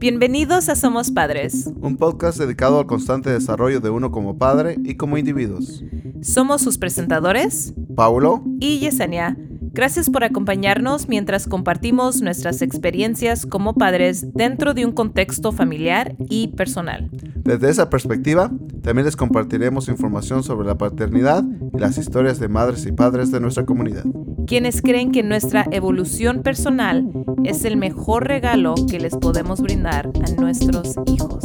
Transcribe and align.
Bienvenidos 0.00 0.68
a 0.68 0.76
Somos 0.76 1.10
Padres. 1.10 1.68
Un 1.80 1.96
podcast 1.96 2.38
dedicado 2.38 2.78
al 2.78 2.86
constante 2.86 3.30
desarrollo 3.30 3.80
de 3.80 3.90
uno 3.90 4.12
como 4.12 4.38
padre 4.38 4.76
y 4.84 4.94
como 4.94 5.18
individuos. 5.18 5.82
Somos 6.22 6.62
sus 6.62 6.78
presentadores, 6.78 7.74
Paulo 7.96 8.44
y 8.60 8.78
Yesenia. 8.78 9.36
Gracias 9.72 10.08
por 10.08 10.22
acompañarnos 10.22 11.08
mientras 11.08 11.48
compartimos 11.48 12.22
nuestras 12.22 12.62
experiencias 12.62 13.44
como 13.44 13.74
padres 13.74 14.32
dentro 14.34 14.72
de 14.72 14.86
un 14.86 14.92
contexto 14.92 15.50
familiar 15.50 16.14
y 16.28 16.48
personal. 16.48 17.10
Desde 17.34 17.68
esa 17.68 17.90
perspectiva, 17.90 18.52
también 18.82 19.04
les 19.04 19.16
compartiremos 19.16 19.88
información 19.88 20.44
sobre 20.44 20.68
la 20.68 20.78
paternidad 20.78 21.42
y 21.74 21.78
las 21.78 21.98
historias 21.98 22.38
de 22.38 22.46
madres 22.46 22.86
y 22.86 22.92
padres 22.92 23.32
de 23.32 23.40
nuestra 23.40 23.66
comunidad. 23.66 24.04
Quienes 24.48 24.80
creen 24.80 25.12
que 25.12 25.22
nuestra 25.22 25.66
evolución 25.72 26.42
personal 26.42 27.06
es 27.44 27.66
el 27.66 27.76
mejor 27.76 28.26
regalo 28.26 28.74
que 28.90 28.98
les 28.98 29.14
podemos 29.14 29.60
brindar 29.60 30.10
a 30.24 30.40
nuestros 30.40 30.94
hijos. 31.04 31.44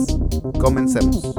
Comencemos. 0.57 1.35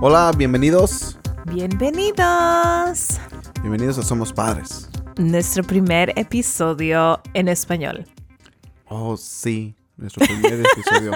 Hola, 0.00 0.30
bienvenidos. 0.38 1.18
Bienvenidos. 1.46 3.18
Bienvenidos 3.62 3.98
a 3.98 4.02
Somos 4.04 4.32
Padres. 4.32 4.89
Nuestro 5.24 5.64
primer 5.64 6.14
episodio 6.18 7.20
en 7.34 7.48
español. 7.48 8.06
Oh, 8.88 9.18
sí, 9.18 9.74
nuestro 9.98 10.24
primer 10.26 10.64
episodio. 10.74 11.12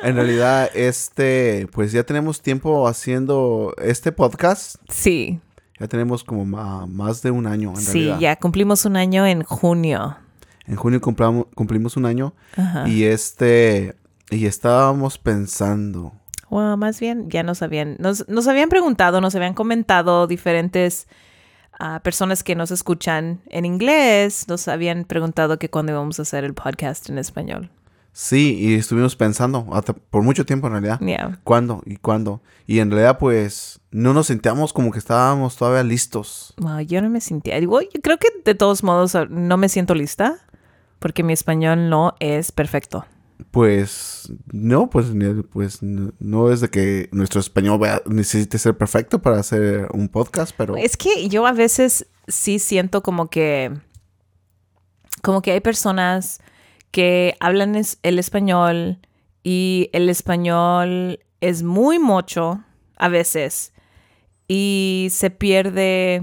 En 0.00 0.14
realidad, 0.14 0.70
este, 0.74 1.66
pues 1.72 1.90
ya 1.90 2.04
tenemos 2.04 2.40
tiempo 2.40 2.86
haciendo 2.86 3.74
este 3.82 4.12
podcast. 4.12 4.76
Sí. 4.88 5.40
Ya 5.80 5.88
tenemos 5.88 6.22
como 6.22 6.44
más 6.86 7.20
de 7.22 7.32
un 7.32 7.48
año, 7.48 7.70
en 7.70 7.76
Sí, 7.78 7.92
realidad. 8.04 8.18
ya 8.20 8.36
cumplimos 8.36 8.84
un 8.84 8.96
año 8.96 9.26
en 9.26 9.42
junio. 9.42 10.16
En 10.68 10.76
junio 10.76 11.00
cumplimos 11.00 11.96
un 11.96 12.06
año 12.06 12.34
Ajá. 12.56 12.88
y 12.88 13.02
este, 13.02 13.96
y 14.30 14.46
estábamos 14.46 15.18
pensando, 15.18 16.12
Bueno, 16.48 16.76
más 16.76 17.00
bien 17.00 17.28
ya 17.28 17.42
nos 17.42 17.60
habían, 17.62 17.96
nos, 17.98 18.28
nos 18.28 18.46
habían 18.46 18.68
preguntado, 18.68 19.20
nos 19.20 19.34
habían 19.34 19.54
comentado 19.54 20.28
diferentes 20.28 21.08
ah, 21.82 22.00
personas 22.02 22.42
que 22.42 22.54
nos 22.54 22.70
escuchan 22.70 23.40
en 23.50 23.64
inglés, 23.64 24.46
nos 24.48 24.68
habían 24.68 25.04
preguntado 25.04 25.58
que 25.58 25.68
cuándo 25.68 25.92
íbamos 25.92 26.18
a 26.18 26.22
hacer 26.22 26.44
el 26.44 26.54
podcast 26.54 27.10
en 27.10 27.18
español. 27.18 27.70
sí, 28.12 28.56
y 28.60 28.74
estuvimos 28.74 29.16
pensando 29.16 29.66
hasta 29.72 29.92
por 29.92 30.22
mucho 30.22 30.44
tiempo 30.44 30.66
en 30.66 30.74
realidad. 30.74 31.00
Yeah. 31.00 31.40
¿Cuándo 31.44 31.82
y 31.86 31.96
cuándo? 31.96 32.42
Y 32.66 32.78
en 32.78 32.90
realidad, 32.90 33.18
pues, 33.18 33.80
no 33.90 34.14
nos 34.14 34.28
sentíamos 34.28 34.72
como 34.72 34.92
que 34.92 34.98
estábamos 34.98 35.56
todavía 35.56 35.82
listos. 35.82 36.54
Yo 36.86 37.02
no 37.02 37.10
me 37.10 37.20
sentía, 37.20 37.58
digo, 37.58 37.80
yo 37.80 38.00
creo 38.02 38.18
que 38.18 38.28
de 38.44 38.54
todos 38.54 38.82
modos 38.82 39.16
no 39.30 39.56
me 39.56 39.68
siento 39.68 39.94
lista 39.94 40.38
porque 40.98 41.24
mi 41.24 41.32
español 41.32 41.90
no 41.90 42.14
es 42.20 42.52
perfecto. 42.52 43.04
Pues 43.50 44.32
no, 44.52 44.88
pues, 44.90 45.06
pues 45.50 45.82
no, 45.82 46.12
no 46.18 46.50
es 46.52 46.60
de 46.60 46.68
que 46.68 47.08
nuestro 47.12 47.40
español 47.40 47.80
necesite 48.06 48.58
ser 48.58 48.76
perfecto 48.76 49.20
para 49.20 49.38
hacer 49.40 49.88
un 49.92 50.08
podcast, 50.08 50.54
pero 50.56 50.76
Es 50.76 50.96
que 50.96 51.28
yo 51.28 51.46
a 51.46 51.52
veces 51.52 52.06
sí 52.28 52.58
siento 52.58 53.02
como 53.02 53.28
que, 53.30 53.72
como 55.22 55.42
que 55.42 55.52
hay 55.52 55.60
personas 55.60 56.40
que 56.90 57.36
hablan 57.40 57.74
es- 57.74 57.98
el 58.02 58.18
español 58.18 58.98
y 59.42 59.88
el 59.92 60.08
español 60.08 61.20
es 61.40 61.62
muy 61.62 61.98
mucho 61.98 62.62
a 62.96 63.08
veces 63.08 63.72
y 64.46 65.08
se 65.10 65.30
pierde 65.30 66.22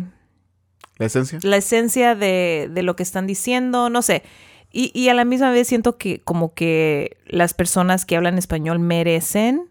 la 0.98 1.08
esencia. 1.08 1.40
la 1.44 1.58
esencia 1.58 2.16
de, 2.16 2.70
de 2.72 2.84
lo 2.84 2.96
que 2.96 3.04
están 3.04 3.26
diciendo, 3.28 3.90
no 3.90 4.02
sé. 4.02 4.24
Y, 4.72 5.09
a 5.09 5.16
la 5.16 5.25
misma 5.25 5.50
vez 5.50 5.68
siento 5.68 5.97
que 5.97 6.22
como 6.22 6.53
que 6.53 7.18
las 7.25 7.56
personas 7.56 8.06
que 8.06 8.16
hablan 8.16 8.38
español 8.38 8.78
merecen 8.78 9.68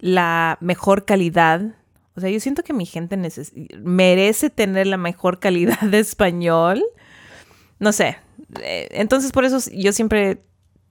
la 0.00 0.56
mejor 0.60 1.04
calidad. 1.04 1.74
O 2.16 2.20
sea, 2.20 2.30
yo 2.30 2.40
siento 2.40 2.62
que 2.62 2.72
mi 2.72 2.86
gente 2.86 3.18
merece 3.82 4.48
tener 4.48 4.86
la 4.86 4.96
mejor 4.96 5.38
calidad 5.38 5.80
de 5.80 5.98
español. 5.98 6.82
No 7.78 7.92
sé. 7.92 8.16
Eh, 8.62 8.88
Entonces 8.92 9.32
por 9.32 9.44
eso 9.44 9.58
yo 9.70 9.92
siempre 9.92 10.38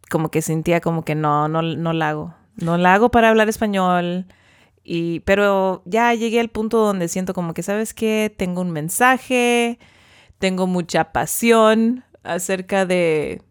como 0.09 0.29
que 0.29 0.43
sentía 0.43 0.79
como 0.79 1.03
que 1.03 1.15
no, 1.15 1.47
no, 1.47 1.63
no 1.63 1.93
la 1.93 2.09
hago. 2.09 2.35
No 2.57 2.77
la 2.77 2.93
hago 2.93 3.09
para 3.09 3.29
hablar 3.29 3.49
español. 3.49 4.27
Y, 4.83 5.21
pero 5.21 5.81
ya 5.85 6.13
llegué 6.13 6.39
al 6.39 6.49
punto 6.49 6.77
donde 6.77 7.07
siento 7.07 7.33
como 7.33 7.55
que, 7.55 7.63
¿sabes 7.63 7.95
qué? 7.95 8.33
Tengo 8.35 8.61
un 8.61 8.71
mensaje, 8.71 9.79
tengo 10.37 10.67
mucha 10.67 11.11
pasión 11.11 12.03
acerca 12.23 12.85
de, 12.85 13.41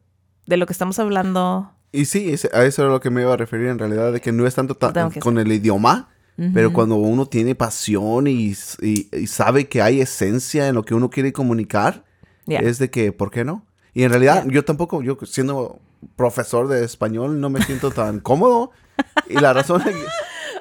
de 0.46 0.56
lo 0.56 0.66
que 0.66 0.72
estamos 0.72 0.98
hablando. 0.98 1.70
Y 1.92 2.04
sí, 2.04 2.34
a 2.52 2.64
eso 2.64 2.82
era 2.82 2.90
lo 2.90 3.00
que 3.00 3.10
me 3.10 3.22
iba 3.22 3.32
a 3.32 3.36
referir 3.36 3.66
en 3.68 3.78
realidad, 3.78 4.12
de 4.12 4.20
que 4.20 4.30
no 4.32 4.46
es 4.46 4.54
tanto 4.54 4.74
ta- 4.76 5.10
con 5.20 5.38
el 5.38 5.50
idioma, 5.52 6.08
pero 6.54 6.72
cuando 6.72 6.94
uno 6.96 7.26
tiene 7.26 7.54
pasión 7.54 8.26
y, 8.26 8.54
y- 8.80 9.08
y 9.14 9.26
sabe 9.26 9.68
que 9.68 9.82
hay 9.82 10.00
esencia 10.00 10.68
en 10.68 10.74
lo 10.74 10.84
que 10.84 10.94
uno 10.94 11.10
quiere 11.10 11.32
comunicar, 11.32 12.04
Yeah. 12.46 12.60
es 12.60 12.78
de 12.78 12.90
que, 12.90 13.12
¿por 13.12 13.30
qué 13.30 13.44
no? 13.44 13.66
Y 13.92 14.02
en 14.04 14.10
realidad, 14.10 14.44
Yeah. 14.44 14.52
yo 14.54 14.64
tampoco, 14.64 15.02
yo 15.02 15.18
siendo 15.24 15.78
profesor 16.16 16.66
de 16.68 16.82
español, 16.84 17.40
no 17.40 17.50
me 17.50 17.62
siento 17.62 17.90
tan 17.90 18.20
cómodo. 18.20 18.70
Y 19.28 19.34
la 19.38 19.52
razón... 19.52 19.82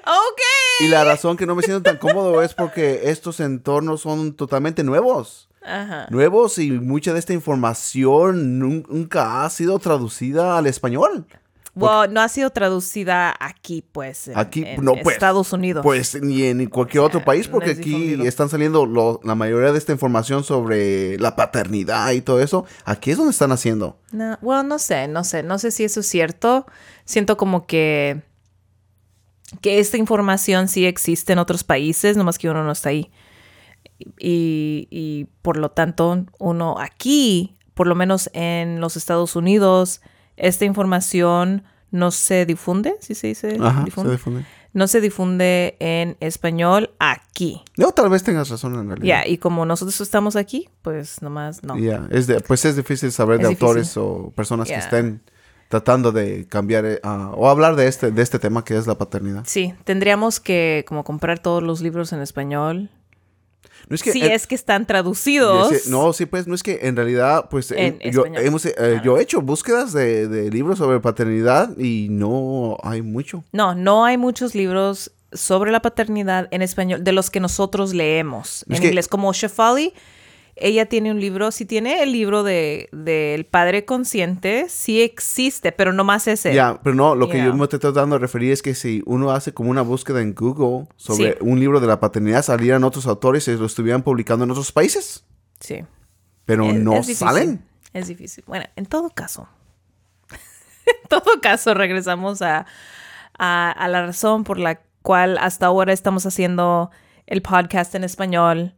Ok. 0.01 0.41
Y 0.81 0.87
la 0.87 1.03
razón 1.03 1.37
que 1.37 1.45
no 1.45 1.55
me 1.55 1.61
siento 1.63 1.83
tan 1.83 1.97
cómodo 1.97 2.41
es 2.41 2.53
porque 2.53 3.01
estos 3.05 3.39
entornos 3.41 4.01
son 4.01 4.33
totalmente 4.33 4.83
nuevos. 4.83 5.48
Ajá. 5.63 6.07
Nuevos 6.09 6.57
y 6.57 6.71
mucha 6.71 7.13
de 7.13 7.19
esta 7.19 7.33
información 7.33 8.59
nun- 8.59 8.85
nunca 8.89 9.43
ha 9.45 9.49
sido 9.49 9.77
traducida 9.79 10.57
al 10.57 10.67
español. 10.67 11.25
Well, 11.75 12.11
no 12.11 12.19
ha 12.21 12.27
sido 12.27 12.49
traducida 12.49 13.33
aquí, 13.39 13.85
pues, 13.91 14.27
en, 14.27 14.37
Aquí, 14.37 14.63
en 14.65 14.83
no, 14.83 14.95
pues, 15.01 15.15
Estados 15.15 15.53
Unidos. 15.53 15.83
Pues 15.83 16.19
ni 16.21 16.43
en 16.43 16.65
cualquier 16.67 17.03
otro 17.03 17.23
país, 17.23 17.45
no 17.47 17.53
porque 17.53 17.71
es 17.71 17.77
aquí 17.79 18.17
están 18.25 18.49
saliendo 18.49 18.85
lo- 18.85 19.21
la 19.23 19.35
mayoría 19.35 19.71
de 19.71 19.77
esta 19.77 19.91
información 19.93 20.43
sobre 20.43 21.17
la 21.19 21.35
paternidad 21.37 22.11
y 22.11 22.21
todo 22.21 22.41
eso. 22.41 22.65
Aquí 22.85 23.11
es 23.11 23.17
donde 23.17 23.31
están 23.31 23.51
haciendo. 23.51 23.97
No, 24.11 24.37
bueno, 24.41 24.63
no 24.63 24.79
sé, 24.79 25.07
no 25.07 25.23
sé, 25.23 25.43
no 25.43 25.57
sé 25.59 25.71
si 25.71 25.83
eso 25.85 25.99
es 26.01 26.07
cierto. 26.07 26.65
Siento 27.05 27.37
como 27.37 27.65
que 27.65 28.23
que 29.61 29.79
esta 29.79 29.97
información 29.97 30.67
sí 30.67 30.85
existe 30.85 31.33
en 31.33 31.39
otros 31.39 31.63
países, 31.63 32.15
nomás 32.17 32.37
que 32.37 32.49
uno 32.49 32.63
no 32.63 32.71
está 32.71 32.89
ahí. 32.89 33.09
Y, 34.19 34.87
y 34.89 35.25
por 35.41 35.57
lo 35.57 35.69
tanto, 35.71 36.25
uno 36.39 36.79
aquí, 36.79 37.57
por 37.73 37.87
lo 37.87 37.95
menos 37.95 38.29
en 38.33 38.79
los 38.81 38.97
Estados 38.97 39.35
Unidos, 39.35 40.01
esta 40.37 40.65
información 40.65 41.63
no 41.91 42.11
se 42.11 42.45
difunde, 42.45 42.95
¿sí 42.99 43.15
se 43.15 43.27
dice? 43.27 43.57
Ajá, 43.61 43.83
difunde? 43.83 44.09
se 44.11 44.15
difunde. 44.17 44.45
No 44.71 44.87
se 44.87 45.01
difunde 45.01 45.75
en 45.79 46.15
español 46.19 46.91
aquí. 46.99 47.63
No, 47.75 47.91
tal 47.91 48.09
vez 48.09 48.23
tengas 48.23 48.49
razón 48.49 48.75
en 48.75 48.87
Ya, 48.89 48.95
realidad. 48.95 49.23
y 49.25 49.39
como 49.39 49.65
nosotros 49.65 49.99
estamos 49.99 50.35
aquí, 50.35 50.69
pues 50.83 51.23
nomás 51.23 51.63
no. 51.63 51.75
Ya, 51.77 52.07
es 52.11 52.27
de- 52.27 52.39
pues 52.41 52.63
es 52.65 52.75
difícil 52.75 53.11
saber 53.11 53.37
Es 53.37 53.43
de 53.43 53.49
difícil. 53.49 53.67
autores 53.67 53.97
o 53.97 54.31
personas 54.35 54.67
Ya. 54.67 54.75
que 54.75 54.81
estén 54.81 55.21
tratando 55.69 56.11
de 56.11 56.45
cambiar 56.47 56.99
ah, 57.03 57.31
o 57.35 57.49
hablar 57.49 57.75
de 57.75 57.87
este, 57.87 58.11
de 58.11 58.21
este 58.21 58.37
tema 58.37 58.63
que 58.63 58.77
es 58.77 58.85
la 58.85 58.95
paternidad. 58.97 59.43
Sí, 59.47 59.73
tendríamos 59.85 60.39
que 60.39 60.85
como 60.87 61.03
comprar 61.03 61.39
todos 61.39 61.63
los 61.63 61.81
libros 61.81 62.13
en 62.13 62.21
español. 62.21 62.91
No 63.87 63.95
es 63.95 64.03
que 64.03 64.11
si 64.11 64.21
en- 64.23 64.31
es 64.31 64.45
que 64.47 64.55
están 64.55 64.85
traducidos. 64.85 65.87
No, 65.87 66.13
sí, 66.13 66.25
pues 66.25 66.47
no 66.47 66.55
es 66.55 66.63
que 66.63 66.79
en 66.83 66.95
realidad, 66.95 67.47
pues 67.49 67.71
En 67.71 67.97
eh, 68.01 68.11
yo, 68.11 68.25
hemos, 68.25 68.65
eh, 68.65 69.01
yo 69.03 69.17
he 69.17 69.21
hecho 69.21 69.41
búsquedas 69.41 69.93
de, 69.93 70.27
de 70.27 70.49
libros 70.51 70.77
sobre 70.77 70.99
paternidad 70.99 71.77
y 71.77 72.07
no 72.09 72.77
hay 72.83 73.01
mucho. 73.01 73.43
No, 73.51 73.73
no 73.75 74.05
hay 74.05 74.17
muchos 74.17 74.53
libros 74.55 75.11
sobre 75.31 75.71
la 75.71 75.81
paternidad 75.81 76.47
en 76.51 76.61
español 76.61 77.03
de 77.03 77.11
los 77.11 77.29
que 77.29 77.39
nosotros 77.39 77.93
leemos 77.93 78.65
Es 78.69 78.75
en 78.77 78.81
que- 78.81 78.87
inglés. 78.87 79.07
Como 79.07 79.31
Shefali, 79.33 79.93
ella 80.61 80.85
tiene 80.87 81.11
un 81.11 81.19
libro, 81.19 81.51
sí 81.51 81.65
tiene 81.65 82.03
el 82.03 82.11
libro 82.11 82.43
de 82.43 82.89
del 82.91 83.45
padre 83.45 83.85
consciente, 83.85 84.67
sí 84.69 85.01
existe, 85.01 85.71
pero 85.71 85.93
no 85.93 86.03
más 86.03 86.27
ese. 86.27 86.53
Ya, 86.53 86.79
pero 86.83 86.95
no, 86.95 87.15
lo 87.15 87.27
que 87.29 87.37
Yeah. 87.37 87.45
yo 87.47 87.53
me 87.55 87.63
estoy 87.63 87.79
tratando 87.79 88.15
de 88.15 88.19
referir 88.19 88.51
es 88.51 88.61
que 88.61 88.75
si 88.75 89.01
uno 89.05 89.31
hace 89.31 89.53
como 89.53 89.69
una 89.69 89.81
búsqueda 89.81 90.21
en 90.21 90.33
Google 90.35 90.87
sobre 90.97 91.31
Sí. 91.33 91.37
un 91.41 91.59
libro 91.59 91.79
de 91.79 91.87
la 91.87 91.99
paternidad, 91.99 92.43
salieran 92.43 92.83
otros 92.83 93.07
autores 93.07 93.47
y 93.47 93.55
lo 93.55 93.65
estuvieran 93.65 94.03
publicando 94.03 94.45
en 94.45 94.51
otros 94.51 94.71
países, 94.71 95.25
Sí. 95.59 95.83
pero 96.45 96.65
Es- 96.65 96.75
no 96.75 96.93
es 96.95 97.17
salen. 97.17 97.65
Es 97.93 98.07
difícil. 98.07 98.43
Bueno, 98.47 98.65
en 98.75 98.85
todo 98.85 99.09
caso, 99.09 99.47
en 100.85 101.07
todo 101.09 101.41
caso, 101.41 101.73
regresamos 101.73 102.41
a, 102.41 102.65
a, 103.37 103.71
a 103.71 103.87
la 103.87 104.05
razón 104.05 104.43
por 104.43 104.57
la 104.59 104.81
cual 105.01 105.37
hasta 105.39 105.65
ahora 105.67 105.93
estamos 105.93 106.25
haciendo 106.25 106.91
el 107.25 107.41
podcast 107.41 107.95
en 107.95 108.03
español. 108.03 108.73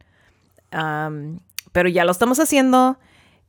Am, 0.70 1.40
pero 1.72 1.88
ya 1.88 2.04
lo 2.04 2.12
estamos 2.12 2.38
haciendo 2.40 2.98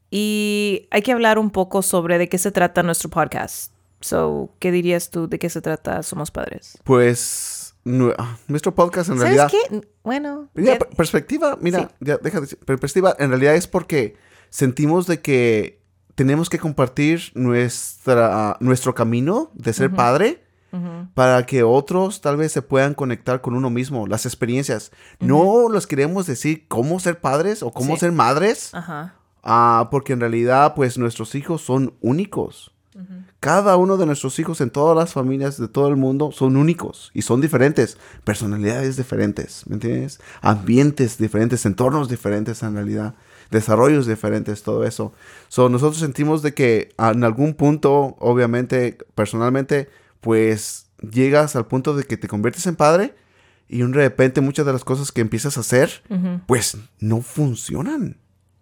y 0.09 0.87
hay 0.91 1.01
que 1.01 1.11
hablar 1.11 1.39
un 1.39 1.49
poco 1.49 1.81
sobre 1.81 2.17
de 2.17 2.29
qué 2.29 2.37
se 2.37 2.51
trata 2.51 2.83
nuestro 2.83 3.09
podcast. 3.09 3.71
So, 4.01 4.53
¿qué 4.59 4.71
dirías 4.71 5.09
tú 5.09 5.27
de 5.27 5.39
qué 5.39 5.49
se 5.49 5.61
trata 5.61 6.03
Somos 6.03 6.29
Padres? 6.29 6.77
Pues 6.83 7.73
ah, 8.17 8.37
nuestro 8.47 8.75
podcast 8.75 9.09
en 9.09 9.17
¿Sabes 9.17 9.35
realidad... 9.37 9.51
qué? 9.51 9.81
Bueno, 10.03 10.49
Mira, 10.53 10.73
ya- 10.73 10.79
per- 10.79 10.89
perspectiva, 10.89 11.57
mira, 11.61 11.79
Sí. 11.79 11.87
ya 12.01 12.17
deja 12.17 12.37
de 12.37 12.41
decir, 12.41 12.59
perspectiva, 12.59 13.15
en 13.17 13.29
realidad 13.29 13.55
es 13.55 13.67
porque 13.67 14.15
sentimos 14.49 15.07
de 15.07 15.21
que 15.21 15.81
tenemos 16.15 16.49
que 16.49 16.59
compartir 16.59 17.31
nuestra, 17.33 18.57
nuestro 18.59 18.93
camino 18.93 19.51
de 19.55 19.73
ser 19.73 19.89
padre 19.91 20.43
Para 21.13 21.45
que 21.45 21.61
otros 21.63 22.21
tal 22.21 22.37
vez 22.37 22.51
se 22.51 22.61
puedan 22.63 22.93
conectar 22.95 23.41
con 23.41 23.53
uno 23.55 23.69
mismo, 23.69 24.07
las 24.07 24.25
experiencias. 24.25 24.91
No 25.19 25.69
les 25.69 25.85
queremos 25.85 26.25
decir 26.25 26.65
cómo 26.67 26.99
ser 26.99 27.19
padres 27.21 27.61
o 27.61 27.71
cómo 27.71 27.93
Sí. 27.95 27.99
ser 28.01 28.11
madres, 28.11 28.71
ah, 29.43 29.87
porque 29.91 30.13
en 30.13 30.19
realidad 30.19 30.73
pues 30.75 30.97
nuestros 30.97 31.35
hijos 31.35 31.61
son 31.61 31.93
únicos. 32.01 32.71
Cada 33.39 33.75
uno 33.75 33.97
de 33.97 34.05
nuestros 34.05 34.37
hijos 34.39 34.61
en 34.61 34.69
todas 34.69 34.95
las 34.95 35.13
familias 35.13 35.57
de 35.59 35.67
todo 35.67 35.87
el 35.89 35.95
mundo 35.97 36.31
son 36.31 36.55
únicos 36.55 37.11
y 37.13 37.23
son 37.23 37.41
diferentes, 37.41 37.97
personalidades 38.23 38.95
diferentes, 38.97 39.63
¿me 39.67 39.73
entiendes? 39.75 40.19
Ambientes 40.41 41.17
diferentes, 41.17 41.65
entornos 41.65 42.07
diferentes 42.07 42.63
en 42.63 42.75
realidad, 42.75 43.15
desarrollos 43.51 44.05
diferentes, 44.07 44.63
todo 44.63 44.85
eso. 44.85 45.11
So, 45.49 45.69
nosotros 45.69 45.97
sentimos 45.99 46.41
de 46.41 46.53
que 46.53 46.93
en 46.97 47.23
algún 47.23 47.53
punto, 47.55 48.15
obviamente, 48.19 48.97
personalmente, 49.15 49.89
pues 50.23 50.87
llegas 51.11 51.55
al 51.55 51.67
punto 51.67 51.95
de 51.95 52.05
que 52.05 52.17
te 52.17 52.27
conviertes 52.27 52.65
en 52.65 52.75
padre 52.75 53.13
y 53.67 53.79
de 53.79 53.87
repente 53.87 54.41
muchas 54.41 54.65
de 54.65 54.73
las 54.73 54.83
cosas 54.83 55.11
que 55.11 55.21
empiezas 55.21 55.57
a 55.57 55.59
hacer, 55.59 56.01
pues 56.47 56.77
no 56.99 57.21
funcionan. 57.21 58.17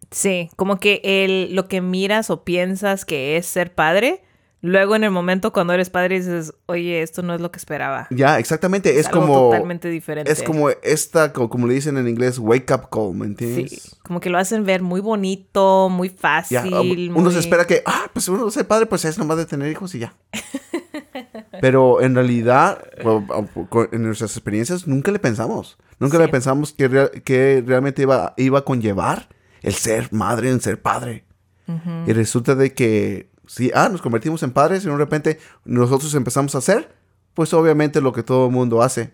Sí, 0.09 0.49
como 0.57 0.79
que 0.79 1.01
el, 1.03 1.55
lo 1.55 1.67
que 1.69 1.79
miras 1.79 2.29
o 2.29 2.43
piensas 2.43 3.05
que 3.05 3.37
es 3.37 3.45
ser 3.45 3.73
padre, 3.73 4.23
luego 4.61 4.95
en 4.95 5.03
el 5.03 5.11
momento 5.11 5.53
cuando 5.53 5.73
eres 5.73 5.89
padre 5.89 6.17
dices, 6.19 6.53
oye, 6.65 7.01
esto 7.01 7.21
no 7.21 7.33
es 7.33 7.39
lo 7.41 7.51
que 7.51 7.57
esperaba. 7.57 8.07
Ya, 8.09 8.37
exactamente, 8.39 8.99
es, 8.99 9.07
algo 9.07 9.21
como... 9.21 9.33
totalmente 9.51 9.87
diferente. 9.89 10.31
Es 10.31 10.43
como 10.43 10.69
esta, 10.69 11.31
co- 11.33 11.49
como 11.49 11.67
le 11.67 11.75
dicen 11.75 11.97
en 11.97 12.07
inglés, 12.07 12.39
wake 12.39 12.71
up 12.73 12.89
call, 12.91 13.13
¿me 13.15 13.25
entiendes? 13.25 13.71
Sí, 13.71 13.89
como 14.03 14.19
que 14.19 14.29
lo 14.29 14.37
hacen 14.37 14.65
ver 14.65 14.81
muy 14.81 14.99
bonito, 15.01 15.89
muy 15.89 16.09
fácil. 16.09 16.57
Ya, 16.69 16.81
uno 16.81 17.21
muy- 17.21 17.33
se 17.33 17.39
espera 17.39 17.65
que, 17.65 17.81
ah, 17.85 18.09
pues 18.13 18.27
uno 18.27 18.49
ser 18.51 18.67
padre, 18.67 18.85
pues 18.87 19.05
es 19.05 19.17
nomás 19.17 19.37
de 19.37 19.45
tener 19.45 19.71
hijos 19.71 19.93
y 19.95 19.99
ya. 19.99 20.13
Pero 21.61 22.01
en 22.01 22.15
realidad, 22.15 22.83
en 23.91 24.03
nuestras 24.03 24.31
experiencias, 24.35 24.87
nunca 24.87 25.11
le 25.11 25.19
pensamos. 25.19 25.77
Nunca 25.99 26.17
Sí. 26.17 26.23
le 26.23 26.29
pensamos 26.29 26.73
que, 26.73 26.87
rea- 26.87 27.11
que 27.11 27.63
realmente 27.65 28.01
iba, 28.03 28.33
iba 28.37 28.59
a 28.59 28.65
conllevar 28.65 29.29
el 29.61 29.73
ser 29.73 30.11
madre, 30.11 30.49
en 30.49 30.61
ser 30.61 30.81
padre. 30.81 31.25
Y 32.05 32.11
resulta 32.13 32.55
de 32.55 32.73
que, 32.73 33.29
sí, 33.47 33.71
ah, 33.73 33.87
nos 33.89 34.01
convertimos 34.01 34.43
en 34.43 34.51
padres 34.51 34.83
y 34.83 34.87
de 34.89 34.97
repente 34.97 35.39
nosotros 35.63 36.13
empezamos 36.15 36.53
a 36.55 36.57
hacer, 36.57 36.93
pues 37.33 37.53
obviamente 37.53 38.01
lo 38.01 38.11
que 38.11 38.23
todo 38.23 38.47
el 38.47 38.51
mundo 38.51 38.81
hace. 38.81 39.13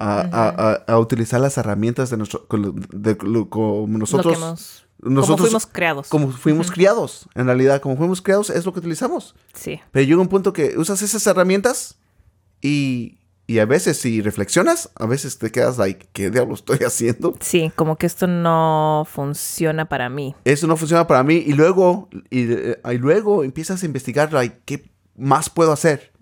A, 0.00 0.20
a- 0.20 0.48
a- 0.48 0.92
a 0.94 0.98
utilizar 1.00 1.40
las 1.40 1.58
herramientas 1.58 2.08
de 2.10 2.16
nuestro, 2.16 2.46
lo- 2.52 2.72
de 2.92 3.18
lo- 3.22 3.50
como 3.50 3.86
nosotros, 3.98 4.86
nosotros 5.00 5.38
como 5.38 5.46
fuimos 5.48 5.66
creados. 5.66 6.08
como 6.08 6.30
fuimos 6.30 6.70
criados. 6.70 7.28
En 7.34 7.46
realidad, 7.46 7.80
como 7.80 7.96
fuimos 7.96 8.20
criados 8.22 8.50
es 8.50 8.66
lo 8.66 8.72
que 8.72 8.80
utilizamos. 8.80 9.34
Sí, 9.54 9.80
Pero 9.92 10.06
llega 10.06 10.20
un 10.20 10.28
punto 10.28 10.52
que 10.52 10.76
usas 10.76 11.02
esas 11.02 11.26
herramientas 11.26 11.98
y, 12.60 13.18
y 13.46 13.60
a 13.60 13.64
veces 13.64 13.96
si 13.98 14.20
reflexionas, 14.20 14.90
a 14.96 15.06
veces 15.06 15.38
te 15.38 15.50
quedas 15.52 15.78
like, 15.78 16.08
¿qué 16.12 16.30
diablo 16.30 16.54
estoy 16.54 16.78
haciendo? 16.86 17.34
sí, 17.40 17.70
como 17.76 17.96
que 17.96 18.06
esto 18.06 18.26
no 18.26 19.06
funciona 19.10 19.88
para 19.88 20.08
mí. 20.08 20.34
Eso 20.44 20.66
no 20.66 20.76
funciona 20.76 21.06
para 21.06 21.22
mí. 21.22 21.36
Y 21.46 21.52
luego, 21.52 22.08
y, 22.30 22.40
y 22.42 22.98
luego 22.98 23.44
empiezas 23.44 23.82
a 23.82 23.86
investigar, 23.86 24.32
like, 24.32 24.60
¿qué 24.64 24.90
más 25.16 25.48
puedo 25.50 25.72
hacer? 25.72 26.12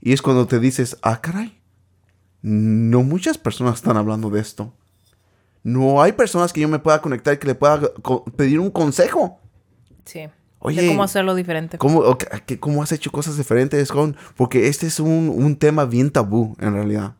Y 0.00 0.12
es 0.12 0.22
cuando 0.22 0.46
te 0.46 0.58
dices, 0.58 0.96
ah, 1.02 1.20
caray, 1.20 1.60
no 2.42 3.02
muchas 3.02 3.38
personas 3.38 3.76
están 3.76 3.96
hablando 3.96 4.30
de 4.30 4.40
esto. 4.40 4.72
No 5.66 6.00
hay 6.00 6.12
personas 6.12 6.52
que 6.52 6.60
yo 6.60 6.68
me 6.68 6.78
pueda 6.78 7.00
conectar 7.02 7.34
y 7.34 7.38
que 7.38 7.46
le 7.48 7.56
pueda 7.56 7.80
pedir 8.36 8.60
un 8.60 8.70
consejo. 8.70 9.40
Sí. 10.04 10.28
Oye, 10.60 10.80
de 10.80 10.88
cómo 10.88 11.02
hacerlo 11.02 11.34
diferente. 11.34 11.76
¿Cómo, 11.76 12.16
cómo 12.60 12.82
has 12.84 12.92
hecho 12.92 13.10
cosas 13.10 13.36
diferentes 13.36 13.90
con? 13.90 14.16
Porque 14.36 14.68
este 14.68 14.86
es 14.86 15.00
un, 15.00 15.28
un 15.34 15.56
tema 15.56 15.84
bien 15.84 16.10
tabú, 16.12 16.56
en 16.60 16.72
realidad. 16.72 17.14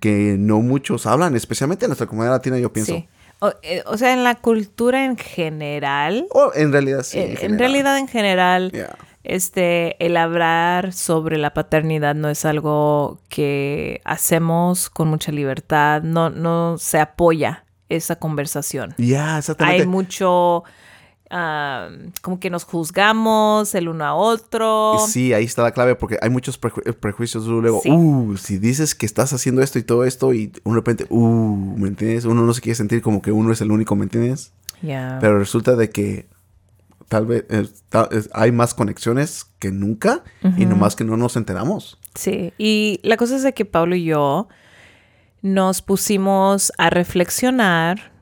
Que 0.00 0.34
no 0.36 0.60
muchos 0.60 1.06
hablan, 1.06 1.36
especialmente 1.36 1.84
en 1.84 1.90
nuestra 1.90 2.08
comunidad 2.08 2.32
latina, 2.34 2.58
yo 2.58 2.72
pienso. 2.72 2.92
Sí. 2.92 3.08
O, 3.38 3.52
eh, 3.62 3.84
o 3.86 3.96
sea, 3.96 4.12
en 4.14 4.24
la 4.24 4.34
cultura 4.34 5.04
en 5.04 5.16
general, 5.16 6.26
O 6.32 6.50
en 6.54 6.72
realidad 6.72 7.04
sí. 7.04 7.18
eh, 7.18 7.30
en, 7.30 7.36
general. 7.36 7.58
realidad 7.58 7.98
en 7.98 8.08
general, 8.08 8.72
Yeah. 8.72 8.96
Este, 9.22 10.04
el 10.04 10.16
hablar 10.16 10.92
sobre 10.92 11.36
la 11.38 11.52
paternidad 11.54 12.14
no 12.14 12.28
es 12.28 12.44
algo 12.44 13.20
que 13.28 14.00
hacemos 14.04 14.88
con 14.90 15.08
mucha 15.08 15.30
libertad, 15.32 16.02
no, 16.02 16.30
no 16.30 16.76
se 16.78 16.98
apoya 17.00 17.64
esa 17.88 18.16
conversación. 18.16 18.94
Ya, 18.98 19.38
exactamente. 19.38 19.82
Hay 19.82 19.86
mucho, 19.88 20.64
ah, 21.28 21.88
como 22.22 22.38
que 22.40 22.50
nos 22.50 22.64
juzgamos 22.64 23.74
el 23.74 23.88
uno 23.88 24.04
a 24.04 24.14
otro. 24.14 24.96
Sí, 25.06 25.32
ahí 25.34 25.44
está 25.44 25.62
la 25.62 25.72
clave 25.72 25.96
porque 25.96 26.16
hay 26.22 26.30
muchos 26.30 26.60
preju- 26.60 26.82
eh, 26.88 26.92
prejuicios. 26.92 27.46
Luego, 27.46 27.80
Sí. 27.82 27.90
uh, 27.90 28.36
si 28.36 28.58
dices 28.58 28.94
que 28.94 29.06
estás 29.06 29.32
haciendo 29.32 29.60
esto 29.62 29.78
y 29.78 29.82
todo 29.82 30.04
esto 30.04 30.32
y 30.32 30.46
de 30.46 30.60
repente, 30.64 31.06
uh, 31.10 31.74
¿me 31.76 31.88
entiendes? 31.88 32.24
Uno 32.24 32.42
no 32.42 32.54
se 32.54 32.60
quiere 32.60 32.76
sentir 32.76 33.02
como 33.02 33.20
que 33.22 33.32
uno 33.32 33.52
es 33.52 33.60
el 33.60 33.70
único, 33.70 33.96
¿me 33.96 34.04
entiendes? 34.04 34.52
Ya. 34.82 35.18
Pero 35.20 35.38
resulta 35.38 35.76
de 35.76 35.90
que 35.90 36.26
tal 37.10 37.26
vez 37.26 37.44
eh, 37.50 37.68
ta- 37.90 38.08
hay 38.32 38.52
más 38.52 38.72
conexiones 38.72 39.44
que 39.58 39.70
nunca 39.70 40.22
y 40.56 40.64
nomás 40.64 40.94
que 40.96 41.04
no 41.04 41.16
nos 41.18 41.36
enteramos. 41.36 41.98
Sí, 42.14 42.54
y 42.56 43.00
la 43.02 43.16
cosa 43.18 43.36
es 43.36 43.42
de 43.42 43.52
que 43.52 43.64
Pablo 43.66 43.94
y 43.96 44.04
yo 44.04 44.48
nos 45.42 45.82
pusimos 45.82 46.72
a 46.78 46.88
reflexionar 46.88 48.12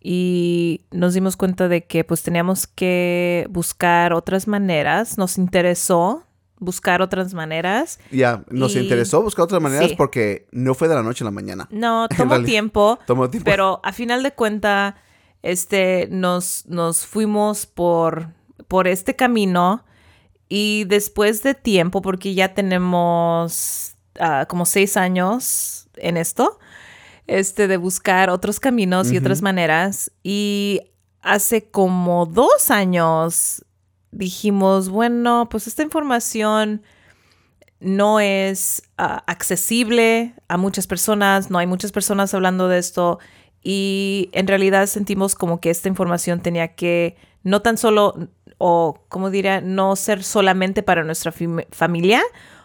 y 0.00 0.82
nos 0.90 1.14
dimos 1.14 1.36
cuenta 1.36 1.68
de 1.68 1.84
que 1.86 2.04
pues 2.04 2.22
teníamos 2.22 2.66
que 2.66 3.46
buscar 3.50 4.12
otras 4.12 4.46
maneras, 4.46 5.18
nos 5.18 5.38
interesó 5.38 6.24
buscar 6.60 7.02
otras 7.02 7.34
maneras. 7.34 7.98
Ya, 8.10 8.42
nos 8.50 8.74
Y- 8.74 8.80
interesó 8.80 9.22
buscar 9.22 9.44
otras 9.44 9.62
maneras 9.62 9.90
sí. 9.90 9.94
porque 9.96 10.46
no 10.52 10.74
fue 10.74 10.88
de 10.88 10.94
la 10.96 11.02
noche 11.02 11.24
a 11.24 11.26
la 11.26 11.30
mañana. 11.30 11.66
No, 11.70 12.08
tomó 12.16 12.42
tiempo, 12.42 12.98
tomó 13.06 13.30
tiempo. 13.30 13.44
pero 13.50 13.80
a 13.84 13.92
final 13.92 14.22
de 14.22 14.32
cuenta 14.32 14.96
este 15.42 16.08
nos 16.10 16.66
nos 16.66 17.06
fuimos 17.06 17.66
por 17.66 18.34
por 18.66 18.88
este 18.88 19.16
camino 19.16 19.84
y 20.48 20.84
después 20.84 21.42
de 21.42 21.54
tiempo 21.54 22.02
porque 22.02 22.34
ya 22.34 22.54
tenemos 22.54 23.94
ah, 24.18 24.46
como 24.48 24.66
seis 24.66 24.96
años 24.96 25.88
en 25.96 26.16
esto 26.16 26.58
este 27.26 27.68
de 27.68 27.76
buscar 27.76 28.30
otros 28.30 28.58
caminos 28.58 29.12
y 29.12 29.18
otras 29.18 29.42
maneras 29.42 30.10
y 30.22 30.80
hace 31.20 31.70
como 31.70 32.26
dos 32.26 32.70
años 32.70 33.64
dijimos 34.10 34.88
bueno 34.88 35.48
pues 35.50 35.66
esta 35.66 35.82
información 35.82 36.82
no 37.80 38.18
es 38.20 38.82
ah, 38.96 39.22
accesible 39.26 40.34
a 40.48 40.56
muchas 40.56 40.86
personas, 40.86 41.50
no 41.50 41.58
hay 41.58 41.66
muchas 41.66 41.92
personas 41.92 42.34
hablando 42.34 42.68
de 42.68 42.78
esto 42.78 43.18
y 43.62 44.30
en 44.32 44.46
realidad 44.46 44.86
sentimos 44.86 45.34
como 45.34 45.60
que 45.60 45.70
esta 45.70 45.88
información 45.88 46.40
tenía 46.40 46.74
que 46.74 47.16
no 47.42 47.62
tan 47.62 47.76
solo, 47.76 48.28
o 48.58 49.00
como 49.08 49.30
diría, 49.30 49.60
no 49.60 49.96
ser 49.96 50.22
solamente 50.22 50.82
para 50.82 51.04
nuestra 51.04 51.32
fam- 51.32 51.66
familia, 51.70 52.22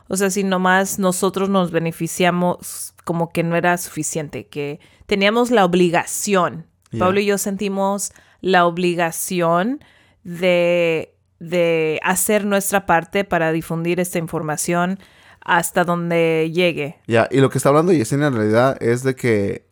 o 0.07 0.17
sea, 0.17 0.29
sino 0.29 0.59
más 0.59 0.99
nosotros 0.99 1.49
nos 1.49 1.71
beneficiamos 1.71 2.93
como 3.03 3.31
que 3.31 3.43
no 3.43 3.55
era 3.55 3.77
suficiente, 3.77 4.47
que 4.47 4.79
teníamos 5.05 5.51
la 5.51 5.65
obligación. 5.65 6.67
Pablo 6.99 7.19
y 7.19 7.25
yo 7.25 7.37
sentimos 7.39 8.11
la 8.41 8.67
obligación 8.67 9.83
de, 10.23 11.15
de 11.39 11.99
hacer 12.03 12.45
nuestra 12.45 12.85
parte 12.85 13.23
para 13.23 13.51
difundir 13.51 13.99
esta 13.99 14.19
información 14.19 14.99
hasta 15.41 15.83
donde 15.83 16.51
llegue. 16.53 16.97
Ya, 17.07 17.27
y 17.31 17.39
lo 17.39 17.49
que 17.49 17.57
está 17.57 17.69
hablando 17.69 17.91
Yesenia 17.93 18.27
en 18.27 18.35
realidad 18.35 18.77
es 18.81 19.03
de 19.03 19.15
que 19.15 19.67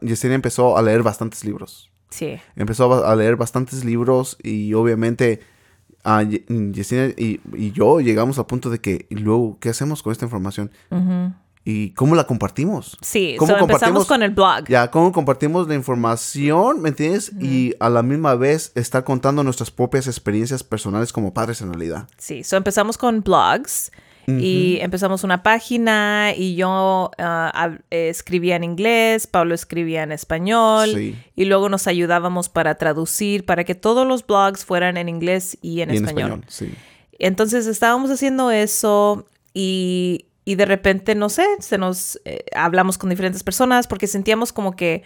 Yesenia 0.00 0.34
empezó 0.34 0.76
a 0.76 0.82
leer 0.82 1.02
bastantes 1.02 1.44
libros. 1.44 1.90
Sí, 2.10 2.38
Empezó 2.54 2.92
a 3.04 3.12
a 3.12 3.16
leer 3.16 3.36
bastantes 3.36 3.84
libros 3.84 4.36
y 4.42 4.72
obviamente 4.74 5.40
Ye- 6.04 6.44
Yesenia 6.72 7.14
y, 7.16 7.40
y 7.54 7.72
yo 7.72 8.00
llegamos 8.00 8.38
al 8.38 8.46
punto 8.46 8.70
de 8.70 8.78
que, 8.80 9.06
¿y 9.10 9.16
luego 9.16 9.58
qué 9.60 9.70
hacemos 9.70 10.02
con 10.02 10.12
esta 10.12 10.24
información? 10.24 10.70
¿Y 11.68 11.90
cómo 11.94 12.14
la 12.14 12.24
compartimos? 12.28 12.96
sí. 13.02 13.34
¿Cómo 13.40 13.52
so 13.54 13.58
compartimos? 13.58 14.06
con 14.06 14.22
el 14.22 14.30
blog. 14.30 14.68
Ya, 14.68 14.88
¿cómo 14.92 15.10
compartimos 15.10 15.66
la 15.66 15.74
información? 15.74 16.80
¿Me 16.80 16.90
entiendes? 16.90 17.32
Y 17.40 17.74
a 17.80 17.90
la 17.90 18.04
misma 18.04 18.36
vez 18.36 18.70
estar 18.76 19.02
contando 19.02 19.42
nuestras 19.42 19.72
propias 19.72 20.06
experiencias 20.06 20.62
personales 20.62 21.12
como 21.12 21.34
padres 21.34 21.60
en 21.62 21.70
realidad. 21.70 22.08
Sí, 22.18 22.44
so 22.44 22.56
empezamos 22.56 22.96
con 22.96 23.20
blogs 23.22 23.90
y 24.26 24.78
empezamos 24.80 25.22
una 25.24 25.42
página 25.42 26.32
y 26.36 26.56
yo 26.56 27.10
ah, 27.18 27.70
escribía 27.90 28.56
en 28.56 28.64
inglés, 28.64 29.26
Pablo 29.26 29.54
escribía 29.54 30.02
en 30.02 30.12
español 30.12 30.90
Sí. 30.94 31.16
y 31.36 31.44
luego 31.44 31.68
nos 31.68 31.86
ayudábamos 31.86 32.48
para 32.48 32.74
traducir, 32.74 33.44
para 33.44 33.64
que 33.64 33.74
todos 33.74 34.06
los 34.06 34.26
blogs 34.26 34.64
fueran 34.64 34.96
en 34.96 35.08
inglés 35.08 35.56
y 35.62 35.80
en 35.80 35.90
y 35.92 35.96
en 35.98 36.04
español. 36.04 36.30
español, 36.30 36.44
sí. 36.48 36.74
Entonces 37.18 37.66
estábamos 37.66 38.10
haciendo 38.10 38.50
eso 38.50 39.26
y, 39.54 40.26
y 40.44 40.56
de 40.56 40.66
repente, 40.66 41.14
no 41.14 41.28
sé, 41.28 41.44
se 41.60 41.78
nos 41.78 42.20
eh, 42.24 42.44
hablamos 42.54 42.98
con 42.98 43.10
diferentes 43.10 43.42
personas 43.42 43.86
porque 43.86 44.06
sentíamos 44.06 44.52
como 44.52 44.76
que 44.76 45.02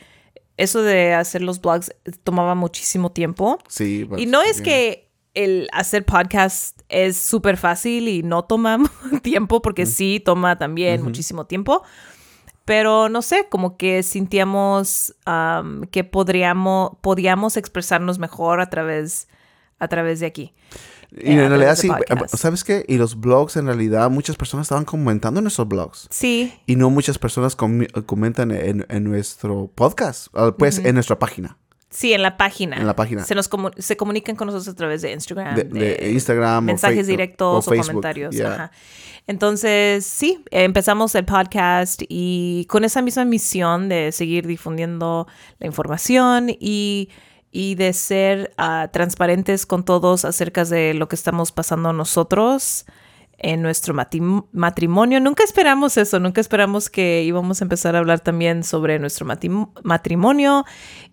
eso 0.56 0.82
de 0.82 1.14
hacer 1.14 1.40
los 1.42 1.60
blogs 1.60 1.94
tomaba 2.24 2.54
muchísimo 2.54 3.12
tiempo. 3.12 3.58
Sí. 3.68 4.04
pues, 4.08 4.20
Y 4.22 4.26
no 4.26 4.42
es 4.42 4.60
bien. 4.60 4.64
que 4.64 5.09
el 5.44 5.68
hacer 5.72 6.04
podcast 6.04 6.80
es 6.88 7.16
súper 7.16 7.56
fácil 7.56 8.08
y 8.08 8.22
no 8.22 8.44
toma 8.44 8.78
tiempo, 9.22 9.62
porque 9.62 9.86
sí 9.86 10.20
toma 10.24 10.58
también 10.58 11.02
muchísimo 11.02 11.46
tiempo. 11.46 11.82
Pero 12.64 13.08
no 13.08 13.22
sé, 13.22 13.46
como 13.50 13.76
que 13.76 14.02
sentíamos 14.02 15.14
am, 15.24 15.82
que 15.90 16.04
podríamos, 16.04 16.92
podíamos 17.00 17.56
expresarnos 17.56 18.18
mejor 18.18 18.60
a 18.60 18.70
través, 18.70 19.28
a 19.78 19.88
través 19.88 20.20
de 20.20 20.26
aquí. 20.26 20.54
Y 21.12 21.30
eh, 21.30 21.32
en 21.32 21.48
realidad 21.48 21.74
través 21.74 21.82
de 21.82 21.82
sí, 21.82 21.88
podcast. 21.88 22.36
¿sabes 22.36 22.62
qué? 22.62 22.84
Y 22.86 22.96
los 22.96 23.18
blogs, 23.18 23.56
en 23.56 23.66
realidad, 23.66 24.08
muchas 24.10 24.36
personas 24.36 24.66
estaban 24.66 24.84
comentando 24.84 25.40
en 25.40 25.44
nuestros 25.44 25.66
blogs. 25.66 26.06
Sí, 26.10 26.52
Y 26.66 26.76
no 26.76 26.90
muchas 26.90 27.18
personas 27.18 27.56
com- 27.56 27.86
comentan 28.06 28.52
en, 28.52 28.86
en 28.88 29.04
nuestro 29.04 29.68
podcast, 29.74 30.28
ah, 30.34 30.54
pues 30.56 30.78
en 30.78 30.94
nuestra 30.94 31.18
página. 31.18 31.56
Sí, 31.90 32.12
en 32.12 32.22
la 32.22 32.36
página. 32.36 32.76
En 32.76 32.86
la 32.86 32.96
página. 32.96 33.24
Se, 33.24 33.34
nos 33.34 33.50
comu- 33.50 33.74
se 33.76 33.96
comunican 33.96 34.36
con 34.36 34.46
nosotros 34.46 34.68
a 34.68 34.74
través 34.76 35.02
de 35.02 35.12
Instagram. 35.12 35.54
De- 35.56 35.64
de 35.64 36.10
Instagram 36.12 36.58
o 36.58 36.62
Mensajes 36.62 37.06
directos 37.06 37.66
o 37.68 37.70
comentarios. 37.74 38.34
yeah. 38.34 38.52
ajá. 38.54 38.70
Entonces, 39.26 40.04
sí, 40.06 40.42
empezamos 40.50 41.14
el 41.14 41.24
podcast 41.24 42.02
y 42.08 42.64
con 42.68 42.84
esa 42.84 43.02
misma 43.02 43.24
misión 43.24 43.88
de 43.88 44.12
seguir 44.12 44.46
difundiendo 44.46 45.28
la 45.58 45.66
información 45.66 46.48
y, 46.58 47.10
y 47.52 47.74
de 47.76 47.92
ser 47.92 48.52
ah, 48.56 48.88
transparentes 48.92 49.66
con 49.66 49.84
todos 49.84 50.24
acerca 50.24 50.64
de 50.64 50.94
lo 50.94 51.06
que 51.08 51.16
estamos 51.16 51.52
pasando 51.52 51.92
nosotros 51.92 52.86
en 53.42 53.62
nuestro 53.62 53.94
matrimonio. 53.94 55.18
Nunca 55.18 55.42
esperamos 55.44 55.96
eso, 55.96 56.20
nunca 56.20 56.40
esperamos 56.42 56.90
que 56.90 57.22
íbamos 57.24 57.60
a 57.60 57.64
empezar 57.64 57.96
a 57.96 57.98
hablar 58.00 58.20
también 58.20 58.62
sobre 58.64 58.98
nuestro 58.98 59.26
matrimonio 59.82 60.64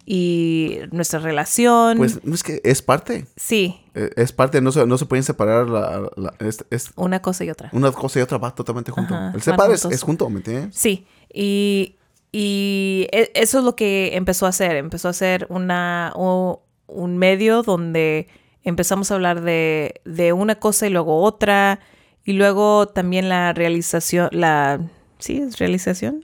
y 0.05 0.79
nuestra 0.91 1.19
relación. 1.19 1.97
Pues 1.97 2.23
no 2.25 2.35
es 2.35 2.43
que 2.43 2.59
es 2.63 2.81
parte. 2.81 3.25
sí, 3.35 3.79
eh, 3.95 4.09
Es 4.17 4.31
parte, 4.33 4.61
no 4.61 4.71
se, 4.71 4.85
no 4.85 4.97
se 4.97 5.05
pueden 5.05 5.23
separar. 5.23 5.69
La, 5.69 6.09
la- 6.15 6.33
es, 6.39 6.65
es 6.69 6.91
una 6.95 7.21
cosa 7.21 7.45
y 7.45 7.49
otra. 7.49 7.69
una 7.73 7.91
cosa 7.91 8.19
y 8.19 8.21
otra 8.21 8.37
va 8.37 8.53
totalmente 8.53 8.91
junto. 8.91 9.13
Ajá, 9.15 9.31
El 9.33 9.41
ser 9.41 9.55
padre 9.55 9.75
es, 9.75 9.85
es 9.85 10.03
junto, 10.03 10.29
¿me 10.29 10.37
entiendes? 10.37 10.75
Sí, 10.75 11.07
y, 11.33 11.95
y 12.31 13.07
e- 13.11 13.31
eso 13.35 13.59
es 13.59 13.63
lo 13.63 13.75
que 13.75 14.15
empezó 14.17 14.45
a 14.45 14.49
hacer. 14.49 14.75
Empezó 14.75 15.07
a 15.07 15.11
hacer 15.11 15.47
una, 15.49 16.13
un 16.15 17.17
medio 17.17 17.63
donde 17.63 18.27
empezamos 18.63 19.11
a 19.11 19.15
hablar 19.15 19.41
de, 19.41 20.01
de 20.03 20.33
una 20.33 20.55
cosa 20.55 20.87
y 20.87 20.89
luego 20.89 21.21
otra. 21.21 21.79
Y 22.27 22.33
luego 22.33 22.87
también 22.89 23.29
la 23.29 23.53
realización, 23.53 24.27
la, 24.33 24.81
sí, 25.17 25.37
es 25.37 25.57
realización. 25.59 26.21